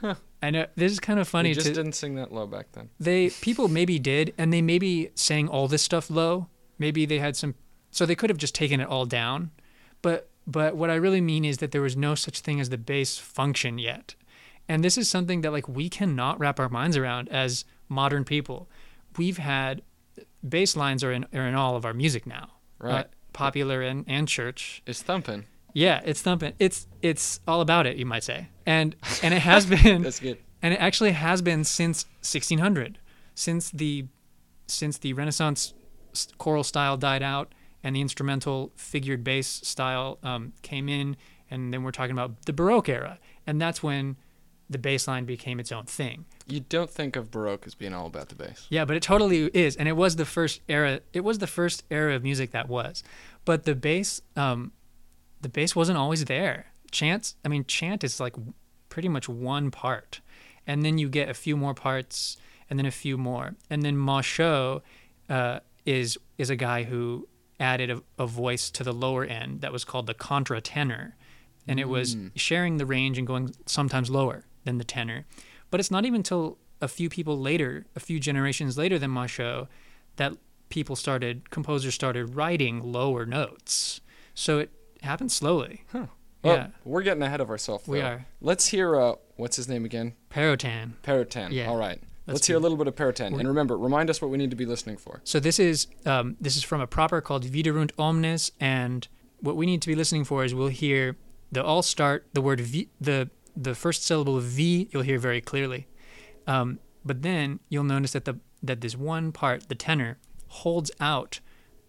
Huh. 0.00 0.14
I 0.42 0.50
know 0.50 0.66
this 0.76 0.92
is 0.92 1.00
kind 1.00 1.18
of 1.20 1.28
funny. 1.28 1.50
We 1.50 1.54
just 1.54 1.66
to, 1.66 1.74
didn't 1.74 1.92
sing 1.92 2.14
that 2.14 2.32
low 2.32 2.46
back 2.46 2.72
then. 2.72 2.88
they 2.98 3.28
people 3.42 3.68
maybe 3.68 3.98
did 3.98 4.32
and 4.38 4.50
they 4.52 4.62
maybe 4.62 5.10
sang 5.14 5.48
all 5.48 5.68
this 5.68 5.82
stuff 5.82 6.08
low 6.08 6.46
maybe 6.78 7.04
they 7.04 7.18
had 7.18 7.36
some 7.36 7.54
so 7.90 8.06
they 8.06 8.14
could 8.14 8.30
have 8.30 8.38
just 8.38 8.54
taken 8.54 8.80
it 8.80 8.88
all 8.88 9.04
down 9.04 9.50
but 10.00 10.29
but 10.46 10.76
what 10.76 10.90
i 10.90 10.94
really 10.94 11.20
mean 11.20 11.44
is 11.44 11.58
that 11.58 11.70
there 11.72 11.80
was 11.82 11.96
no 11.96 12.14
such 12.14 12.40
thing 12.40 12.60
as 12.60 12.68
the 12.70 12.78
bass 12.78 13.18
function 13.18 13.78
yet 13.78 14.14
and 14.68 14.84
this 14.84 14.96
is 14.96 15.08
something 15.10 15.40
that 15.40 15.50
like 15.52 15.68
we 15.68 15.88
cannot 15.88 16.38
wrap 16.38 16.58
our 16.60 16.68
minds 16.68 16.96
around 16.96 17.28
as 17.28 17.64
modern 17.88 18.24
people 18.24 18.68
we've 19.16 19.38
had 19.38 19.82
bass 20.48 20.76
lines 20.76 21.02
are 21.04 21.12
in, 21.12 21.24
are 21.34 21.46
in 21.46 21.54
all 21.54 21.76
of 21.76 21.84
our 21.84 21.94
music 21.94 22.26
now 22.26 22.50
uh, 22.82 22.86
Right. 22.86 23.06
popular 23.32 23.82
and, 23.82 24.04
and 24.08 24.26
church 24.26 24.82
It's 24.86 25.02
thumping. 25.02 25.44
yeah 25.74 26.00
it's 26.04 26.22
thumping 26.22 26.54
it's 26.58 26.86
it's 27.02 27.40
all 27.46 27.60
about 27.60 27.86
it 27.86 27.96
you 27.96 28.06
might 28.06 28.24
say 28.24 28.48
and 28.66 28.96
and 29.22 29.34
it 29.34 29.40
has 29.42 29.66
been 29.82 30.02
That's 30.02 30.20
good. 30.20 30.38
and 30.62 30.72
it 30.74 30.78
actually 30.80 31.12
has 31.12 31.42
been 31.42 31.64
since 31.64 32.04
1600 32.22 32.98
since 33.34 33.70
the 33.70 34.06
since 34.66 34.98
the 34.98 35.12
renaissance 35.12 35.74
choral 36.38 36.64
style 36.64 36.96
died 36.96 37.22
out 37.22 37.52
and 37.82 37.96
the 37.96 38.00
instrumental 38.00 38.72
figured 38.76 39.24
bass 39.24 39.46
style 39.46 40.18
um, 40.22 40.52
came 40.62 40.88
in 40.88 41.16
and 41.50 41.72
then 41.72 41.82
we're 41.82 41.90
talking 41.90 42.12
about 42.12 42.46
the 42.46 42.52
baroque 42.52 42.88
era 42.88 43.18
and 43.46 43.60
that's 43.60 43.82
when 43.82 44.16
the 44.70 44.78
bass 44.78 45.08
line 45.08 45.24
became 45.24 45.58
its 45.58 45.72
own 45.72 45.84
thing. 45.84 46.24
You 46.46 46.60
don't 46.60 46.88
think 46.88 47.16
of 47.16 47.32
Baroque 47.32 47.66
as 47.66 47.74
being 47.74 47.92
all 47.92 48.06
about 48.06 48.28
the 48.28 48.36
bass. 48.36 48.66
yeah 48.70 48.84
but 48.84 48.96
it 48.96 49.02
totally 49.02 49.46
is 49.52 49.76
and 49.76 49.88
it 49.88 49.96
was 49.96 50.16
the 50.16 50.24
first 50.24 50.60
era 50.68 51.00
it 51.12 51.24
was 51.24 51.38
the 51.38 51.48
first 51.48 51.82
era 51.90 52.14
of 52.14 52.22
music 52.22 52.52
that 52.52 52.68
was. 52.68 53.02
But 53.44 53.64
the 53.64 53.74
bass 53.74 54.22
um, 54.36 54.72
the 55.40 55.48
bass 55.48 55.74
wasn't 55.74 55.98
always 55.98 56.24
there. 56.26 56.66
Chant 56.92 57.34
i 57.44 57.48
mean 57.48 57.64
chant 57.64 58.04
is 58.04 58.20
like 58.20 58.36
pretty 58.88 59.08
much 59.08 59.28
one 59.28 59.70
part 59.70 60.20
and 60.66 60.84
then 60.84 60.98
you 60.98 61.08
get 61.08 61.28
a 61.28 61.34
few 61.34 61.56
more 61.56 61.74
parts 61.74 62.36
and 62.68 62.78
then 62.78 62.86
a 62.86 62.90
few 62.90 63.16
more 63.16 63.54
and 63.70 63.82
then 63.82 63.96
Machaut 63.96 64.82
uh, 65.28 65.60
is 65.84 66.18
is 66.38 66.50
a 66.50 66.56
guy 66.56 66.84
who 66.84 67.28
added 67.60 67.90
a, 67.90 68.02
a 68.18 68.26
voice 68.26 68.70
to 68.70 68.82
the 68.82 68.92
lower 68.92 69.24
end 69.24 69.60
that 69.60 69.72
was 69.72 69.84
called 69.84 70.06
the 70.06 70.14
contratenor 70.14 71.12
and 71.68 71.78
it 71.78 71.88
was 71.88 72.16
sharing 72.34 72.78
the 72.78 72.86
range 72.86 73.18
and 73.18 73.26
going 73.26 73.54
sometimes 73.66 74.10
lower 74.10 74.44
than 74.64 74.78
the 74.78 74.84
tenor 74.84 75.24
but 75.70 75.78
it's 75.78 75.90
not 75.90 76.04
even 76.04 76.16
until 76.16 76.58
a 76.80 76.88
few 76.88 77.08
people 77.10 77.38
later 77.38 77.84
a 77.94 78.00
few 78.00 78.18
generations 78.18 78.76
later 78.78 78.98
than 78.98 79.10
Machaut 79.10 79.68
that 80.16 80.32
people 80.70 80.96
started 80.96 81.50
composers 81.50 81.94
started 81.94 82.34
writing 82.34 82.80
lower 82.92 83.26
notes 83.26 84.00
so 84.34 84.58
it 84.58 84.70
happened 85.02 85.30
slowly 85.30 85.84
Huh. 85.92 86.06
Well, 86.42 86.56
yeah 86.56 86.66
we're 86.84 87.02
getting 87.02 87.22
ahead 87.22 87.40
of 87.42 87.50
ourselves. 87.50 87.86
we 87.86 88.00
are 88.00 88.26
Let's 88.40 88.68
hear. 88.68 88.96
Uh, 88.98 89.16
what's 89.36 89.56
his 89.56 89.68
name 89.68 89.84
again? 89.84 90.14
Perotin 90.30 90.94
Perotin. 91.02 91.52
Yeah. 91.52 91.68
All 91.68 91.76
right. 91.76 92.02
Let's 92.34 92.46
hear 92.46 92.56
a 92.56 92.60
little 92.60 92.76
bit 92.76 92.86
of. 92.86 92.94
We're- 93.32 93.40
And 93.40 93.48
remember, 93.48 93.76
remind 93.76 94.10
us 94.10 94.20
what 94.22 94.30
we 94.30 94.38
need 94.38 94.50
to 94.50 94.56
be 94.56 94.66
listening 94.66 94.96
for. 94.96 95.20
So 95.24 95.40
this 95.40 95.58
is 95.58 95.86
um, 96.06 96.36
this 96.40 96.56
is 96.56 96.62
from 96.62 96.80
a 96.80 96.86
proper 96.86 97.20
called 97.20 97.44
Viderunt 97.44 97.92
Omnes, 97.98 98.52
and 98.60 99.06
what 99.40 99.56
we 99.56 99.66
need 99.66 99.82
to 99.82 99.88
be 99.88 99.94
listening 99.94 100.24
for 100.24 100.44
is 100.44 100.54
we'll 100.54 100.68
hear 100.68 101.16
the 101.52 101.62
all 101.64 101.82
start 101.82 102.26
the 102.32 102.40
word 102.40 102.60
vi, 102.60 102.88
the 103.00 103.30
the 103.56 103.74
first 103.74 104.04
syllable 104.04 104.36
of 104.36 104.44
V 104.44 104.88
you'll 104.92 105.02
hear 105.02 105.18
very 105.18 105.40
clearly. 105.40 105.86
Um, 106.46 106.78
but 107.04 107.22
then 107.22 107.60
you'll 107.68 107.84
notice 107.84 108.12
that 108.12 108.24
the 108.24 108.38
that 108.62 108.80
this 108.80 108.96
one 108.96 109.32
part, 109.32 109.68
the 109.68 109.74
tenor, 109.74 110.18
holds 110.48 110.90
out 111.00 111.40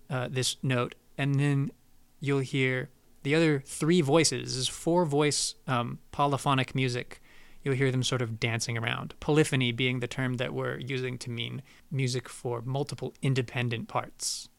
uh, 0.10 0.28
this 0.32 0.58
note, 0.64 0.96
and 1.18 1.36
then 1.40 1.72
you'll 2.20 2.40
hear 2.40 2.90
the 3.24 3.36
other 3.36 3.62
three 3.66 4.02
voices. 4.02 4.54
This 4.54 4.58
is 4.58 4.68
four 4.68 5.06
voice 5.06 5.56
um, 5.68 6.00
polyphonic 6.12 6.74
music. 6.74 7.21
You'll 7.64 7.76
hear 7.76 7.92
them 7.92 8.04
sort 8.04 8.22
of 8.22 8.40
dancing 8.40 8.78
around. 8.78 9.14
Polyphony 9.20 9.72
being 9.72 10.00
the 10.00 10.08
term 10.08 10.36
that 10.38 10.54
we're 10.54 10.78
using 10.80 11.18
to 11.20 11.30
mean 11.30 11.62
music 11.92 12.28
for 12.28 12.62
multiple 12.62 13.14
independent 13.22 13.88
parts. 13.88 14.50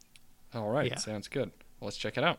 All 0.54 0.70
right, 0.70 0.90
Yeah. 0.90 0.98
sounds 0.98 1.28
good. 1.28 1.50
Well, 1.80 1.86
let's 1.86 1.96
check 1.96 2.16
it 2.16 2.24
out. 2.24 2.38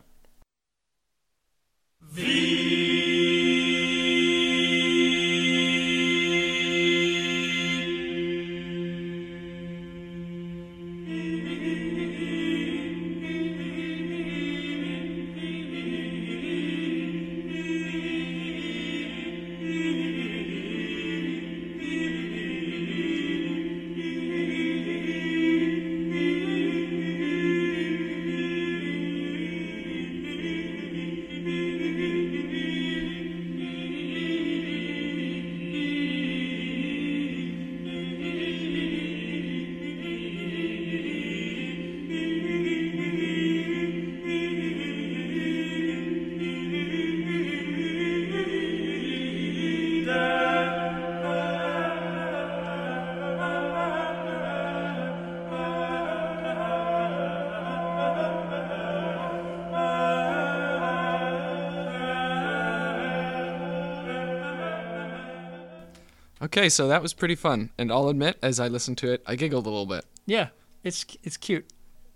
Okay, 66.44 66.68
so 66.68 66.88
that 66.88 67.00
was 67.00 67.14
pretty 67.14 67.36
fun, 67.36 67.70
and 67.78 67.90
I'll 67.90 68.10
admit, 68.10 68.36
as 68.42 68.60
I 68.60 68.68
listened 68.68 68.98
to 68.98 69.10
it, 69.10 69.22
I 69.26 69.34
giggled 69.34 69.64
a 69.64 69.70
little 69.70 69.86
bit. 69.86 70.04
Yeah, 70.26 70.48
it's 70.82 71.06
it's 71.22 71.38
cute. 71.38 71.64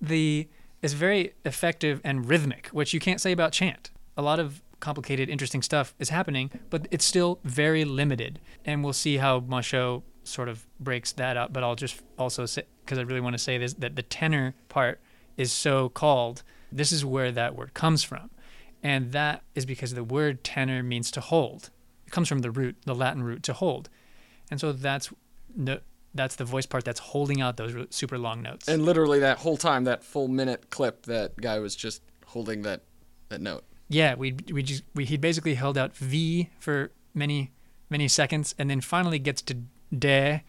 The 0.03 0.49
it's 0.83 0.93
very 0.93 1.33
effective 1.47 2.03
and 2.05 2.29
rhythmic, 2.29 2.69
which 2.69 2.93
you 2.93 3.01
can't 3.01 3.23
say 3.23 3.33
about 3.33 3.53
chant. 3.53 3.91
A 4.19 4.23
lot 4.23 4.39
of 4.39 4.61
complicated, 4.81 5.31
interesting 5.31 5.63
stuff 5.63 5.95
is 5.99 6.11
happening, 6.11 6.51
but 6.69 6.87
it's 6.91 7.07
still 7.07 7.41
very 7.43 7.87
limited. 7.87 8.39
And 8.67 8.85
we'll 8.85 8.93
see 8.93 9.17
how 9.17 9.41
Machaut 9.41 10.03
sort 10.25 10.51
of 10.51 10.67
breaks 10.79 11.11
that 11.13 11.39
up. 11.39 11.55
But 11.55 11.65
I'll 11.65 11.75
just 11.75 12.03
also 12.19 12.45
say, 12.45 12.65
because 12.85 12.99
I 12.99 13.03
really 13.03 13.23
want 13.23 13.33
to 13.33 13.39
say 13.39 13.57
this, 13.57 13.73
that 13.75 13.97
the 13.97 14.03
tenor 14.03 14.55
part 14.69 15.01
is 15.39 15.53
so 15.53 15.89
called. 15.89 16.43
This 16.71 16.93
is 16.93 17.03
where 17.03 17.33
that 17.33 17.57
word 17.57 17.73
comes 17.73 18.05
from, 18.05 18.29
and 18.83 19.13
that 19.13 19.43
is 19.55 19.65
because 19.65 19.95
the 19.95 20.05
word 20.05 20.45
tenor 20.45 20.83
means 20.83 21.11
to 21.13 21.23
hold. 21.23 21.71
It 22.07 22.13
comes 22.13 22.29
from 22.29 22.41
the 22.41 22.51
root, 22.51 22.77
the 22.85 22.95
Latin 22.95 23.23
root 23.23 23.43
to 23.45 23.55
hold, 23.55 23.89
and 24.51 24.61
so 24.61 24.73
that's 24.73 25.11
no, 25.55 25.81
that's 26.15 26.37
the 26.37 26.45
voice 26.45 26.67
part 26.67 26.85
that's 26.85 27.01
holding 27.01 27.41
out 27.41 27.57
those 27.57 27.75
super 27.91 28.19
long 28.19 28.43
notes. 28.43 28.69
And 28.69 28.85
literally 28.85 29.21
that 29.21 29.39
whole 29.39 29.57
time, 29.57 29.85
that 29.85 30.05
full 30.05 30.29
minute 30.29 30.71
clip, 30.71 31.07
that 31.07 31.37
guy 31.37 31.59
was 31.59 31.77
just 31.77 32.03
holding 32.27 32.63
that 32.63 32.83
that 33.29 33.41
note. 33.41 33.65
Yeah, 33.89 34.15
we 34.15 34.35
we 34.53 34.63
just 34.63 34.83
we 34.95 35.05
he 35.05 35.17
basically 35.17 35.55
held 35.55 35.79
out 35.79 35.97
V 35.97 36.51
for 36.59 36.91
many 37.15 37.53
many 37.91 38.09
seconds, 38.09 38.55
and 38.59 38.69
then 38.69 38.81
finally 38.81 39.19
gets 39.19 39.41
to 39.43 39.57
de, 39.97 40.43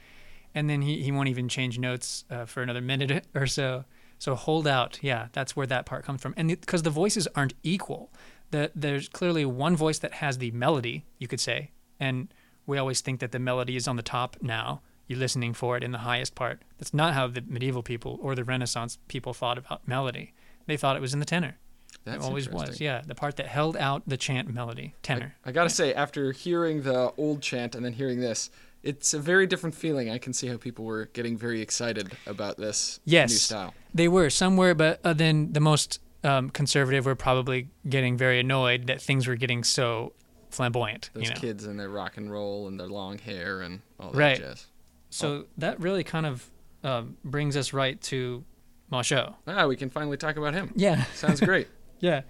and 0.54 0.70
then 0.70 0.82
he, 0.82 1.02
he 1.02 1.12
won't 1.12 1.30
even 1.30 1.48
change 1.48 1.80
notes 1.80 2.26
uh, 2.30 2.46
for 2.46 2.62
another 2.62 2.82
minute 2.82 3.26
or 3.36 3.48
so. 3.48 3.86
So 4.18 4.36
hold 4.36 4.68
out, 4.68 5.00
yeah, 5.02 5.28
that's 5.32 5.56
where 5.56 5.68
that 5.68 5.86
part 5.86 6.04
comes 6.04 6.22
from, 6.22 6.34
and 6.36 6.50
because 6.50 6.84
the 6.84 6.90
voices 6.90 7.28
aren't 7.36 7.54
equal, 7.64 8.12
the 8.52 8.72
there's 8.76 9.08
clearly 9.08 9.46
one 9.46 9.78
voice 9.78 10.00
that 10.00 10.16
has 10.16 10.40
the 10.40 10.52
melody, 10.52 11.06
you 11.20 11.28
could 11.28 11.40
say, 11.40 11.72
and 12.00 12.34
we 12.70 12.78
always 12.78 13.02
think 13.02 13.20
that 13.20 13.32
the 13.32 13.40
melody 13.40 13.76
is 13.76 13.88
on 13.88 13.96
the 13.98 14.04
top 14.04 14.38
now. 14.42 14.82
You're 15.08 15.20
listening 15.20 15.54
for 15.54 15.76
it 15.76 15.84
in 15.84 15.92
the 15.92 15.98
highest 16.00 16.36
part. 16.36 16.62
That's 16.78 16.94
not 16.94 17.14
how 17.16 17.28
the 17.28 17.42
medieval 17.48 17.82
people 17.82 18.20
or 18.22 18.36
the 18.36 18.44
Renaissance 18.44 19.00
people 19.08 19.34
thought 19.34 19.58
about 19.58 19.88
melody. 19.88 20.34
They 20.68 20.78
thought 20.78 20.96
it 20.96 21.02
was 21.02 21.14
in 21.14 21.20
the 21.20 21.26
tenor. 21.26 21.58
That's 22.06 22.24
it 22.24 22.28
always 22.28 22.48
was, 22.48 22.80
yeah. 22.80 23.02
The 23.06 23.16
part 23.16 23.36
that 23.38 23.48
held 23.48 23.76
out 23.76 24.04
the 24.08 24.18
chant 24.18 24.54
melody, 24.54 24.94
tenor. 25.02 25.36
I 25.44 25.52
gotta 25.52 25.70
say, 25.70 25.94
after 25.94 26.32
hearing 26.32 26.84
the 26.84 27.12
old 27.18 27.42
chant 27.42 27.74
and 27.76 27.84
then 27.84 27.94
hearing 27.94 28.20
this, 28.20 28.52
it's 28.84 29.14
a 29.14 29.20
very 29.20 29.48
different 29.48 29.76
feeling. 29.76 30.10
I 30.10 30.20
can 30.20 30.32
see 30.32 30.48
how 30.48 30.58
people 30.58 30.86
were 30.86 31.06
getting 31.14 31.38
very 31.38 31.62
excited 31.62 32.16
about 32.28 32.58
this 32.58 33.00
Yes. 33.04 33.32
new 33.32 33.38
style. 33.38 33.74
They 33.94 34.08
were 34.08 34.30
somewhere, 34.30 34.76
but 34.76 35.00
uh, 35.04 35.14
then 35.14 35.52
the 35.54 35.60
most 35.60 36.00
um, 36.24 36.50
conservative 36.52 37.06
were 37.06 37.16
probably 37.16 37.70
getting 37.88 38.16
very 38.16 38.40
annoyed 38.40 38.88
that 38.88 39.02
things 39.02 39.28
were 39.28 39.36
getting 39.36 39.64
so 39.64 40.14
flamboyant. 40.50 41.10
Those 41.14 41.24
you 41.24 41.30
know? 41.30 41.36
kids 41.36 41.66
and 41.66 41.80
their 41.80 41.90
rock 41.90 42.18
and 42.18 42.32
roll 42.32 42.68
and 42.68 42.80
their 42.80 42.88
long 42.88 43.18
hair 43.18 43.62
and 43.62 43.82
all 44.00 44.12
that 44.12 44.18
Right. 44.18 44.38
jazz. 44.38 44.66
So 45.10 45.46
that 45.58 45.80
really 45.80 46.04
kind 46.04 46.26
of 46.26 46.50
um, 46.84 47.18
brings 47.24 47.58
us 47.58 47.74
right 47.74 48.00
to 48.04 48.44
Machaut. 48.92 49.36
Ah, 49.48 49.68
we 49.68 49.76
can 49.76 49.90
finally 49.90 50.18
talk 50.18 50.38
about 50.38 50.54
him. 50.54 50.72
Yeah. 50.76 51.04
Sounds 51.16 51.40
great. 51.40 51.68
Yeah, 52.02 52.22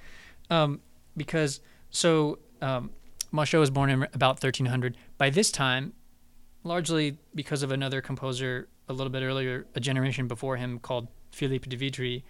um, 0.49 0.81
because 1.15 1.59
so 1.91 2.39
um, 2.59 2.89
Machaut 3.31 3.59
was 3.59 3.69
born 3.69 3.91
in 3.91 4.01
about 4.15 4.41
1300. 4.43 4.97
By 5.19 5.29
this 5.29 5.51
time, 5.51 5.93
largely 6.63 7.19
because 7.35 7.61
of 7.61 7.71
another 7.71 8.01
composer 8.01 8.67
a 8.87 8.93
little 8.93 9.11
bit 9.11 9.21
earlier, 9.21 9.67
a 9.75 9.79
generation 9.79 10.27
before 10.27 10.57
him, 10.57 10.79
called 10.79 11.07
Philippe 11.29 11.69
de 11.69 11.77
Vitry, 11.77 12.23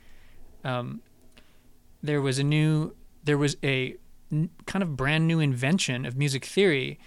um, 0.66 1.02
there 2.04 2.22
was 2.22 2.40
a 2.40 2.44
new, 2.44 2.94
there 3.24 3.38
was 3.38 3.56
a 3.64 3.96
kind 4.66 4.84
of 4.84 4.96
brand 4.96 5.28
new 5.28 5.40
invention 5.40 6.06
of 6.06 6.16
music 6.16 6.46
theory 6.46 7.00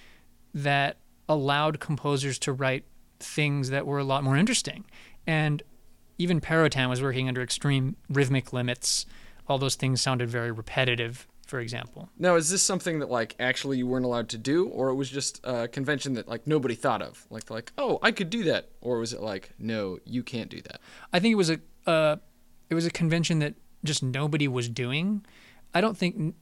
that 0.55 0.99
allowed 1.29 1.81
composers 1.81 2.39
to 2.41 2.53
write 2.53 2.85
things 3.21 3.71
that 3.71 3.87
were 3.87 3.99
a 3.99 4.05
lot 4.05 4.25
more 4.25 4.37
interesting, 4.37 4.85
and 5.27 5.63
even 6.19 6.41
Perotin 6.41 6.89
was 6.89 7.01
working 7.01 7.29
under 7.29 7.43
extreme 7.43 7.97
rhythmic 8.09 8.53
limits 8.53 9.07
all 9.49 9.59
those 9.59 9.75
things 9.75 10.01
sounded 10.01 10.29
very 10.31 10.51
repetitive, 10.51 11.27
for 11.47 11.61
example. 11.61 12.09
Now, 12.19 12.37
is 12.37 12.51
this 12.51 12.63
something 12.63 13.01
that 13.01 13.11
like 13.11 13.35
actually 13.39 13.79
you 13.79 13.87
weren't 13.87 14.05
allowed 14.05 14.29
to 14.31 14.39
do, 14.39 14.67
or 14.69 14.89
it 14.89 14.95
was 14.95 15.11
just 15.11 15.41
a 15.45 15.69
convention 15.69 16.15
that 16.15 16.29
like 16.29 16.47
nobody 16.47 16.75
thought 16.75 17.03
of? 17.03 17.27
Like, 17.31 17.51
like, 17.51 17.73
oh, 17.79 17.99
I 18.03 18.13
could 18.13 18.31
do 18.31 18.45
that, 18.45 18.71
or 18.81 18.99
was 18.99 19.13
it 19.13 19.21
like, 19.21 19.51
no, 19.59 19.99
you 20.05 20.23
can't 20.23 20.51
do 20.51 20.61
that? 20.63 20.81
I 21.13 21.21
think 21.21 21.33
it 21.33 21.37
was 21.37 21.51
a 21.51 21.61
uh, 21.87 22.17
it 22.71 22.75
was 22.75 22.87
a 22.87 22.91
convention 22.91 23.41
that 23.41 23.55
just 23.85 24.03
nobody 24.03 24.49
was 24.49 24.69
doing. 24.69 25.25
I 25.75 25.81
don't 25.81 25.97
think. 25.97 26.35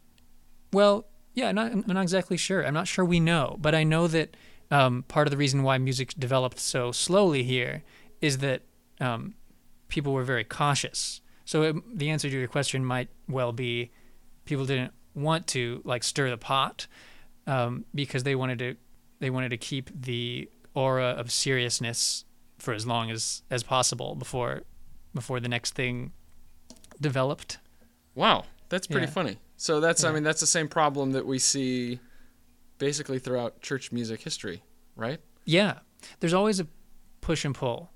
Well, 0.73 1.07
yeah, 1.35 1.53
not, 1.53 1.73
I'm 1.73 1.85
not 1.87 2.03
exactly 2.03 2.37
sure. 2.37 2.67
I'm 2.67 2.75
not 2.75 2.89
sure 2.89 3.05
we 3.05 3.21
know, 3.21 3.57
but 3.61 3.75
I 3.75 3.85
know 3.85 4.07
that 4.09 4.37
um, 4.71 5.05
part 5.09 5.27
of 5.27 5.31
the 5.31 5.37
reason 5.37 5.63
why 5.63 5.79
music 5.79 6.15
developed 6.19 6.59
so 6.59 6.93
slowly 6.93 7.43
here 7.43 7.83
is 8.21 8.39
that 8.39 8.63
um, 9.01 9.35
people 9.89 10.13
were 10.13 10.25
very 10.25 10.45
cautious. 10.45 11.21
So 11.45 11.63
it, 11.63 11.99
the 11.99 12.11
answer 12.11 12.29
to 12.31 12.39
your 12.39 12.49
question 12.49 12.85
might 12.85 13.09
well 13.29 13.53
be 13.53 13.91
people 14.45 14.67
didn't 14.67 14.93
want 15.15 15.47
to 15.49 15.81
like 15.85 16.05
stir 16.05 16.31
the 16.31 16.39
pot 16.39 16.87
um, 17.47 17.85
because 17.95 18.23
they 18.23 18.35
wanted 18.35 18.59
to 18.61 18.77
they 19.19 19.31
wanted 19.31 19.51
to 19.51 19.57
keep 19.57 19.91
the 19.95 20.49
aura 20.75 21.07
of 21.07 21.31
seriousness 21.31 22.25
for 22.59 22.73
as 22.73 22.87
long 22.87 23.11
as 23.11 23.43
as 23.51 23.63
possible 23.63 24.15
before 24.15 24.63
before 25.15 25.41
the 25.41 25.49
next 25.49 25.75
thing 25.75 26.13
developed. 27.01 27.59
Wow, 28.15 28.45
that's 28.71 28.87
pretty 28.87 29.07
Yeah. 29.07 29.13
funny. 29.13 29.39
So 29.57 29.79
that's, 29.81 30.03
I 30.05 30.13
mean, 30.13 30.23
that's 30.23 30.41
the 30.41 30.47
same 30.47 30.69
problem 30.69 31.13
that 31.13 31.27
we 31.27 31.39
see 31.39 32.01
basically 32.79 33.19
throughout 33.19 33.61
church 33.61 33.93
music 33.93 34.23
history, 34.23 34.63
right? 34.97 35.21
Yeah, 35.45 35.81
there's 36.21 36.33
always 36.33 36.59
a 36.61 36.67
push 37.21 37.45
and 37.45 37.55
pull. 37.55 37.91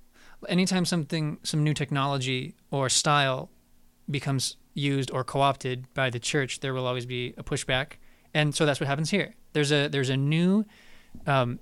Anytime 0.46 0.84
something, 0.84 1.38
some 1.42 1.64
new 1.64 1.72
technology 1.72 2.54
or 2.70 2.90
style 2.90 3.50
becomes 4.10 4.56
used 4.74 5.10
or 5.10 5.24
co-opted 5.24 5.86
by 5.94 6.10
the 6.10 6.18
church, 6.18 6.60
there 6.60 6.74
will 6.74 6.86
always 6.86 7.06
be 7.06 7.32
a 7.38 7.42
pushback, 7.42 7.92
and 8.34 8.54
so 8.54 8.66
that's 8.66 8.78
what 8.78 8.86
happens 8.88 9.08
here. 9.10 9.34
There's 9.54 9.72
a 9.72 9.88
there's 9.88 10.10
a 10.10 10.16
new, 10.18 10.66
um, 11.26 11.60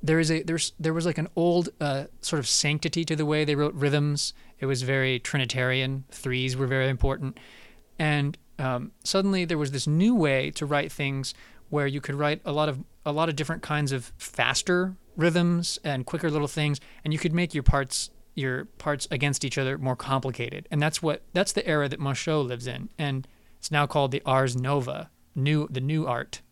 there 0.00 0.20
is 0.20 0.30
a 0.30 0.42
there's 0.44 0.74
there 0.78 0.94
was 0.94 1.06
like 1.06 1.18
an 1.18 1.26
old 1.34 1.70
uh, 1.80 2.04
sort 2.20 2.38
of 2.38 2.46
sanctity 2.46 3.04
to 3.06 3.16
the 3.16 3.26
way 3.26 3.44
they 3.44 3.56
wrote 3.56 3.74
rhythms. 3.74 4.32
It 4.60 4.66
was 4.66 4.82
very 4.82 5.18
Trinitarian. 5.18 6.04
Threes 6.12 6.56
were 6.56 6.68
very 6.68 6.88
important, 6.88 7.38
and 7.98 8.38
um, 8.58 8.92
suddenly 9.02 9.44
there 9.44 9.58
was 9.58 9.72
this 9.72 9.86
new 9.86 10.14
way 10.14 10.50
to 10.52 10.66
write 10.66 10.92
things 10.92 11.34
where 11.70 11.86
you 11.86 12.00
could 12.00 12.14
write 12.14 12.40
a 12.44 12.52
lot 12.52 12.68
of 12.68 12.84
a 13.06 13.12
lot 13.12 13.28
of 13.28 13.36
different 13.36 13.62
kinds 13.62 13.92
of 13.92 14.12
faster 14.16 14.96
rhythms 15.16 15.78
and 15.84 16.06
quicker 16.06 16.30
little 16.30 16.48
things, 16.48 16.80
and 17.04 17.12
you 17.12 17.18
could 17.18 17.32
make 17.32 17.54
your 17.54 17.62
parts 17.62 18.10
your 18.34 18.64
parts 18.78 19.06
against 19.10 19.44
each 19.44 19.58
other 19.58 19.78
more 19.78 19.96
complicated. 19.96 20.66
And 20.70 20.80
that's 20.82 21.02
what 21.02 21.22
that's 21.32 21.52
the 21.52 21.66
era 21.66 21.88
that 21.88 22.00
Machaut 22.00 22.46
lives 22.46 22.66
in, 22.66 22.90
and 22.98 23.26
it's 23.58 23.70
now 23.70 23.86
called 23.86 24.10
the 24.10 24.22
Ars 24.24 24.56
Nova, 24.56 25.10
new 25.34 25.68
the 25.70 25.80
new 25.80 26.06
art. 26.06 26.42